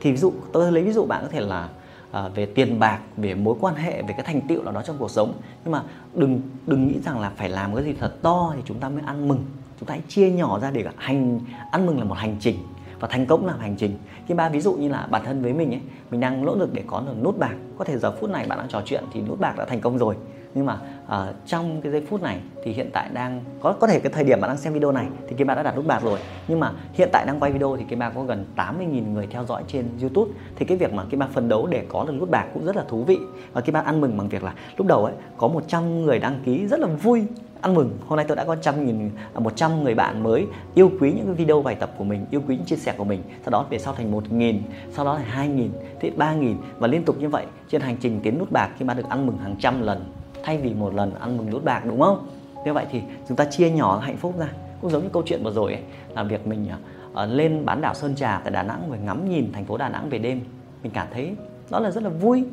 Thì 0.00 0.10
ví 0.10 0.16
dụ 0.16 0.32
tôi 0.52 0.72
lấy 0.72 0.82
ví 0.82 0.92
dụ 0.92 1.04
bạn 1.04 1.22
có 1.22 1.28
thể 1.28 1.40
là 1.40 1.68
à, 2.10 2.28
về 2.28 2.46
tiền 2.46 2.78
bạc 2.78 3.00
về 3.16 3.34
mối 3.34 3.54
quan 3.60 3.74
hệ 3.74 4.02
về 4.02 4.14
cái 4.16 4.22
thành 4.24 4.40
tựu 4.48 4.62
nào 4.62 4.72
đó 4.72 4.82
trong 4.82 4.96
cuộc 4.98 5.10
sống. 5.10 5.32
Nhưng 5.64 5.72
mà 5.72 5.82
đừng 6.14 6.40
đừng 6.66 6.88
nghĩ 6.88 7.00
rằng 7.04 7.20
là 7.20 7.32
phải 7.36 7.48
làm 7.48 7.74
cái 7.74 7.84
gì 7.84 7.92
thật 8.00 8.12
to 8.22 8.52
thì 8.56 8.62
chúng 8.64 8.78
ta 8.78 8.88
mới 8.88 9.02
ăn 9.06 9.28
mừng. 9.28 9.44
Chúng 9.80 9.86
ta 9.86 9.94
hãy 9.94 10.02
chia 10.08 10.30
nhỏ 10.30 10.58
ra 10.58 10.70
để 10.70 10.84
hành 10.96 11.40
ăn 11.70 11.86
mừng 11.86 11.98
là 11.98 12.04
một 12.04 12.14
hành 12.14 12.36
trình 12.40 12.56
và 13.00 13.08
thành 13.08 13.26
công 13.26 13.46
là 13.46 13.54
hành 13.60 13.76
trình. 13.76 13.98
Khi 14.26 14.34
ba 14.34 14.48
ví 14.48 14.60
dụ 14.60 14.72
như 14.72 14.88
là 14.88 15.08
bản 15.10 15.22
thân 15.24 15.42
với 15.42 15.52
mình 15.52 15.70
ấy 15.70 15.80
mình 16.10 16.20
đang 16.20 16.44
nỗ 16.44 16.56
lực 16.56 16.74
để 16.74 16.82
có 16.86 17.02
được 17.06 17.14
nút 17.22 17.38
bạc. 17.38 17.54
Có 17.78 17.84
thể 17.84 17.98
giờ 17.98 18.16
phút 18.20 18.30
này 18.30 18.46
bạn 18.46 18.58
đang 18.58 18.68
trò 18.68 18.82
chuyện 18.84 19.04
thì 19.12 19.20
nút 19.20 19.40
bạc 19.40 19.54
đã 19.58 19.64
thành 19.64 19.80
công 19.80 19.98
rồi 19.98 20.16
nhưng 20.54 20.66
mà 20.66 20.78
uh, 21.06 21.34
trong 21.46 21.80
cái 21.80 21.92
giây 21.92 22.06
phút 22.08 22.22
này 22.22 22.40
thì 22.64 22.72
hiện 22.72 22.90
tại 22.92 23.08
đang 23.12 23.44
có 23.60 23.72
có 23.72 23.86
thể 23.86 24.00
cái 24.00 24.12
thời 24.12 24.24
điểm 24.24 24.40
bạn 24.40 24.50
đang 24.50 24.56
xem 24.56 24.72
video 24.72 24.92
này 24.92 25.06
thì 25.28 25.34
cái 25.38 25.44
bạn 25.44 25.56
đã 25.56 25.62
đặt 25.62 25.76
nút 25.76 25.86
bạc 25.86 26.02
rồi. 26.02 26.18
Nhưng 26.48 26.60
mà 26.60 26.72
hiện 26.92 27.08
tại 27.12 27.26
đang 27.26 27.40
quay 27.40 27.52
video 27.52 27.76
thì 27.76 27.84
cái 27.88 27.98
bạn 27.98 28.12
có 28.14 28.22
gần 28.22 28.46
80.000 28.56 29.12
người 29.12 29.26
theo 29.26 29.44
dõi 29.44 29.62
trên 29.66 29.84
YouTube. 30.00 30.32
Thì 30.56 30.66
cái 30.66 30.76
việc 30.76 30.92
mà 30.92 31.04
cái 31.10 31.18
bạn 31.18 31.30
phấn 31.32 31.48
đấu 31.48 31.66
để 31.66 31.84
có 31.88 32.04
được 32.04 32.12
nút 32.12 32.30
bạc 32.30 32.46
cũng 32.54 32.64
rất 32.64 32.76
là 32.76 32.84
thú 32.88 33.04
vị. 33.04 33.18
Và 33.52 33.60
cái 33.60 33.72
bạn 33.72 33.84
ăn 33.84 34.00
mừng 34.00 34.18
bằng 34.18 34.28
việc 34.28 34.44
là 34.44 34.54
lúc 34.76 34.86
đầu 34.86 35.04
ấy 35.04 35.14
có 35.36 35.48
100 35.48 36.02
người 36.02 36.18
đăng 36.18 36.40
ký 36.44 36.66
rất 36.66 36.80
là 36.80 36.86
vui 36.86 37.26
ăn 37.60 37.74
mừng. 37.74 37.98
Hôm 38.08 38.16
nay 38.16 38.24
tôi 38.28 38.36
đã 38.36 38.44
có 38.44 38.56
trăm 38.56 38.86
nghìn 38.86 39.10
à, 39.34 39.40
một 39.40 39.56
trăm 39.56 39.84
người 39.84 39.94
bạn 39.94 40.22
mới 40.22 40.46
yêu 40.74 40.90
quý 41.00 41.12
những 41.12 41.26
cái 41.26 41.34
video 41.34 41.62
bài 41.62 41.74
tập 41.74 41.90
của 41.98 42.04
mình 42.04 42.26
yêu 42.30 42.42
quý 42.48 42.56
những 42.56 42.66
chia 42.66 42.76
sẻ 42.76 42.94
của 42.98 43.04
mình. 43.04 43.22
Sau 43.42 43.50
đó 43.50 43.66
về 43.70 43.78
sau 43.78 43.94
thành 43.94 44.10
một 44.10 44.32
nghìn 44.32 44.62
sau 44.92 45.04
đó 45.04 45.14
là 45.14 45.24
hai 45.26 45.48
nghìn 45.48 45.70
thế 46.00 46.10
ba 46.16 46.34
nghìn. 46.34 46.56
Và 46.78 46.86
liên 46.86 47.04
tục 47.04 47.16
như 47.20 47.28
vậy 47.28 47.46
trên 47.68 47.80
hành 47.80 47.96
trình 48.00 48.20
tiến 48.22 48.38
nút 48.38 48.52
bạc 48.52 48.70
khi 48.78 48.84
mà 48.84 48.94
được 48.94 49.08
ăn 49.08 49.26
mừng 49.26 49.38
hàng 49.38 49.56
trăm 49.58 49.82
lần 49.82 50.19
thay 50.42 50.58
vì 50.58 50.74
một 50.74 50.94
lần 50.94 51.14
ăn 51.14 51.36
mừng 51.36 51.50
đốt 51.50 51.64
bạc 51.64 51.82
đúng 51.86 52.00
không? 52.00 52.26
Như 52.64 52.72
vậy 52.72 52.86
thì 52.90 53.02
chúng 53.28 53.36
ta 53.36 53.44
chia 53.44 53.70
nhỏ 53.70 53.98
hạnh 53.98 54.16
phúc 54.16 54.34
ra. 54.38 54.48
Cũng 54.80 54.90
giống 54.90 55.02
như 55.02 55.08
câu 55.12 55.22
chuyện 55.26 55.44
vừa 55.44 55.52
rồi 55.52 55.72
ấy 55.72 55.82
là 56.14 56.22
việc 56.22 56.46
mình 56.46 56.66
uh, 57.12 57.18
lên 57.28 57.64
bán 57.64 57.80
đảo 57.80 57.94
Sơn 57.94 58.14
Trà 58.16 58.40
tại 58.44 58.52
Đà 58.52 58.62
Nẵng 58.62 58.90
và 58.90 58.96
ngắm 58.96 59.30
nhìn 59.30 59.52
thành 59.52 59.64
phố 59.64 59.76
Đà 59.76 59.88
Nẵng 59.88 60.08
về 60.08 60.18
đêm. 60.18 60.40
Mình 60.82 60.92
cảm 60.92 61.06
thấy 61.12 61.36
đó 61.70 61.80
là 61.80 61.90
rất 61.90 62.02
là 62.02 62.10
vui 62.10 62.44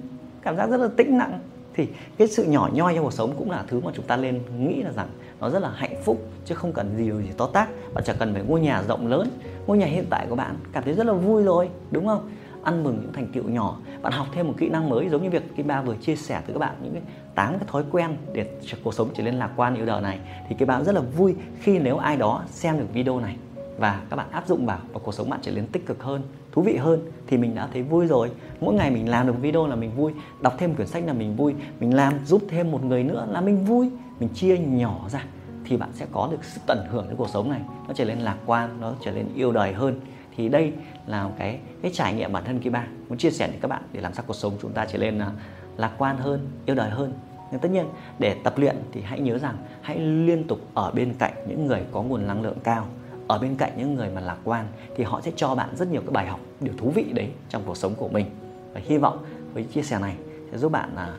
cảm 0.42 0.58
giác 0.58 0.70
rất 0.70 0.78
là 0.78 0.88
tĩnh 0.98 1.18
lặng. 1.18 1.40
Thì 1.74 1.88
cái 2.18 2.28
sự 2.28 2.44
nhỏ 2.44 2.70
nhoi 2.74 2.94
trong 2.96 3.04
cuộc 3.04 3.14
sống 3.14 3.34
cũng 3.38 3.52
là 3.52 3.64
thứ 3.68 3.80
mà 3.80 3.92
chúng 3.96 4.06
ta 4.06 4.18
lên 4.18 4.42
nghĩ 4.60 4.84
là 4.84 4.92
rằng 4.92 5.08
nó 5.40 5.50
rất 5.50 5.60
là 5.60 5.72
hạnh 5.76 5.96
phúc 6.04 6.22
chứ 6.46 6.56
không 6.56 6.74
cần 6.74 6.98
gì 6.98 7.12
gì 7.12 7.32
to 7.38 7.48
tác 7.48 7.70
bạn 7.94 8.04
chẳng 8.04 8.16
cần 8.20 8.34
phải 8.34 8.44
ngôi 8.44 8.60
nhà 8.60 8.84
rộng 8.88 9.08
lớn 9.08 9.30
ngôi 9.68 9.78
nhà 9.78 9.86
hiện 9.86 10.06
tại 10.10 10.26
của 10.30 10.36
bạn 10.36 10.56
cảm 10.74 10.84
thấy 10.84 10.94
rất 10.94 11.06
là 11.06 11.14
vui 11.14 11.44
rồi 11.44 11.70
đúng 11.92 12.08
không? 12.08 12.30
Ăn 12.68 12.84
mừng 12.84 13.00
những 13.02 13.14
thành 13.14 13.28
tựu 13.28 13.44
nhỏ. 13.44 13.78
Bạn 14.02 14.14
học 14.14 14.28
thêm 14.34 14.48
một 14.48 14.54
kỹ 14.58 14.70
năng 14.70 14.90
mới 14.90 15.10
giống 15.10 15.24
như 15.24 15.30
việc 15.30 15.44
cái 15.56 15.64
ba 15.64 15.82
vừa 15.82 15.96
chia 15.96 16.16
sẻ 16.16 16.42
với 16.46 16.54
các 16.54 16.60
bạn, 16.60 16.76
những 16.84 16.94
cái 16.94 17.02
tám 17.36 17.54
cái 17.60 17.68
thói 17.68 17.84
quen 17.92 18.18
để 18.34 18.50
cuộc 18.84 18.94
sống 18.94 19.10
trở 19.14 19.24
nên 19.24 19.36
lạc 19.36 19.50
quan 19.56 19.76
yêu 19.76 19.86
đời 19.86 20.02
này. 20.02 20.20
Thì 20.50 20.56
cái 20.60 20.66
ba 20.66 20.84
rất 20.84 20.96
là 20.96 21.02
vui 21.02 21.36
khi 21.60 21.80
nếu 21.80 21.98
ai 21.98 22.18
đó 22.18 22.44
xem 22.50 22.80
được 22.80 22.86
video 22.94 23.20
này 23.20 23.36
và 23.78 24.02
các 24.10 24.16
bạn 24.16 24.32
áp 24.32 24.48
dụng 24.48 24.66
vào 24.66 24.80
và 24.94 25.00
cuộc 25.04 25.14
sống 25.14 25.30
bạn 25.30 25.40
trở 25.42 25.52
nên 25.52 25.68
tích 25.68 25.86
cực 25.86 26.04
hơn, 26.04 26.22
thú 26.52 26.62
vị 26.62 26.76
hơn 26.76 27.12
thì 27.28 27.38
mình 27.38 27.56
đã 27.56 27.68
thấy 27.74 27.84
vui 27.84 28.08
rồi. 28.08 28.32
Mỗi 28.62 28.74
ngày 28.74 28.92
mình 28.92 29.10
làm 29.10 29.28
được 29.28 29.36
video 29.42 29.68
là 29.68 29.76
mình 29.76 29.92
vui, 29.96 30.14
đọc 30.42 30.54
thêm 30.58 30.76
quyển 30.76 30.88
sách 30.88 31.04
là 31.06 31.14
mình 31.14 31.36
vui, 31.36 31.54
mình 31.80 31.96
làm 31.96 32.14
giúp 32.26 32.42
thêm 32.50 32.72
một 32.72 32.84
người 32.84 33.04
nữa 33.04 33.28
là 33.32 33.42
mình 33.42 33.66
vui, 33.66 33.90
mình 34.20 34.30
chia 34.30 34.58
nhỏ 34.58 35.06
ra 35.10 35.24
thì 35.66 35.78
bạn 35.78 35.90
sẽ 35.94 36.06
có 36.12 36.28
được 36.32 36.44
sức 36.44 36.62
tận 36.68 36.86
hưởng 36.90 37.06
cái 37.08 37.16
cuộc 37.18 37.30
sống 37.30 37.50
này. 37.50 37.62
Nó 37.88 37.94
trở 37.94 38.06
nên 38.06 38.20
lạc 38.20 38.38
quan, 38.46 38.70
nó 38.82 38.94
trở 39.02 39.12
nên 39.12 39.26
yêu 39.36 39.52
đời 39.52 39.74
hơn 39.74 40.00
thì 40.38 40.50
đây 40.50 40.74
là 41.08 41.30
cái 41.38 41.60
cái 41.82 41.92
trải 41.94 42.14
nghiệm 42.14 42.34
bản 42.34 42.44
thân 42.46 42.60
Kiba. 42.60 42.88
Muốn 43.10 43.18
chia 43.18 43.32
sẻ 43.32 43.48
đến 43.48 43.60
các 43.62 43.68
bạn 43.68 43.84
để 43.92 44.02
làm 44.02 44.14
sao 44.14 44.24
cuộc 44.28 44.34
sống 44.34 44.54
chúng 44.62 44.72
ta 44.72 44.86
trở 44.86 44.98
nên 44.98 45.20
à, 45.20 45.32
lạc 45.78 45.92
quan 45.98 46.18
hơn, 46.18 46.48
yêu 46.66 46.76
đời 46.76 46.90
hơn. 46.90 47.14
Nhưng 47.52 47.60
tất 47.60 47.72
nhiên, 47.72 47.86
để 48.20 48.36
tập 48.44 48.54
luyện 48.58 48.76
thì 48.92 49.02
hãy 49.02 49.20
nhớ 49.20 49.38
rằng 49.38 49.58
hãy 49.82 50.00
liên 50.00 50.48
tục 50.48 50.60
ở 50.74 50.92
bên 50.92 51.14
cạnh 51.20 51.34
những 51.48 51.68
người 51.68 51.82
có 51.92 52.02
nguồn 52.02 52.28
năng 52.28 52.42
lượng 52.42 52.58
cao. 52.64 52.88
Ở 53.28 53.40
bên 53.40 53.56
cạnh 53.56 53.72
những 53.78 53.96
người 53.96 54.10
mà 54.10 54.22
lạc 54.22 54.38
quan 54.44 54.68
thì 54.96 55.04
họ 55.04 55.22
sẽ 55.22 55.32
cho 55.36 55.56
bạn 55.56 55.70
rất 55.76 55.92
nhiều 55.92 56.02
các 56.02 56.12
bài 56.12 56.28
học, 56.28 56.40
điều 56.60 56.74
thú 56.78 56.92
vị 56.96 57.06
đấy 57.14 57.30
trong 57.50 57.64
cuộc 57.66 57.78
sống 57.78 57.96
của 57.96 58.08
mình. 58.08 58.26
Và 58.74 58.82
hy 58.84 58.98
vọng 58.98 59.26
với 59.54 59.64
chia 59.64 59.82
sẻ 59.82 60.00
này 60.00 60.16
sẽ 60.52 60.58
giúp 60.58 60.72
bạn 60.72 60.90
là 60.96 61.14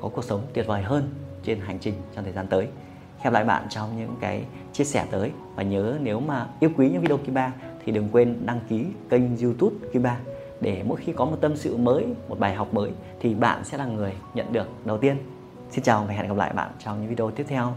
có 0.00 0.08
cuộc 0.08 0.24
sống 0.24 0.40
tuyệt 0.52 0.66
vời 0.66 0.82
hơn 0.82 1.08
trên 1.42 1.60
hành 1.60 1.78
trình 1.78 1.94
trong 2.14 2.24
thời 2.24 2.32
gian 2.32 2.46
tới. 2.46 2.66
Hẹn 3.18 3.32
lại 3.32 3.44
bạn 3.44 3.66
trong 3.68 3.98
những 3.98 4.16
cái 4.20 4.44
chia 4.72 4.84
sẻ 4.84 5.06
tới. 5.10 5.30
Và 5.54 5.62
nhớ 5.62 5.98
nếu 6.00 6.20
mà 6.20 6.46
yêu 6.60 6.70
quý 6.76 6.90
những 6.90 7.02
video 7.02 7.16
Kiba 7.16 7.52
thì 7.84 7.92
đừng 7.92 8.08
quên 8.12 8.36
đăng 8.46 8.60
ký 8.68 8.84
kênh 9.10 9.38
YouTube 9.38 9.76
Kiba 9.92 10.20
để 10.60 10.82
mỗi 10.86 11.00
khi 11.00 11.12
có 11.12 11.24
một 11.24 11.36
tâm 11.40 11.56
sự 11.56 11.76
mới, 11.76 12.06
một 12.28 12.38
bài 12.38 12.54
học 12.54 12.74
mới 12.74 12.90
thì 13.20 13.34
bạn 13.34 13.64
sẽ 13.64 13.78
là 13.78 13.86
người 13.86 14.12
nhận 14.34 14.52
được 14.52 14.68
đầu 14.84 14.98
tiên. 14.98 15.16
Xin 15.70 15.84
chào 15.84 16.04
và 16.08 16.14
hẹn 16.14 16.28
gặp 16.28 16.36
lại 16.36 16.52
bạn 16.52 16.70
trong 16.84 17.00
những 17.00 17.08
video 17.08 17.30
tiếp 17.30 17.44
theo. 17.48 17.72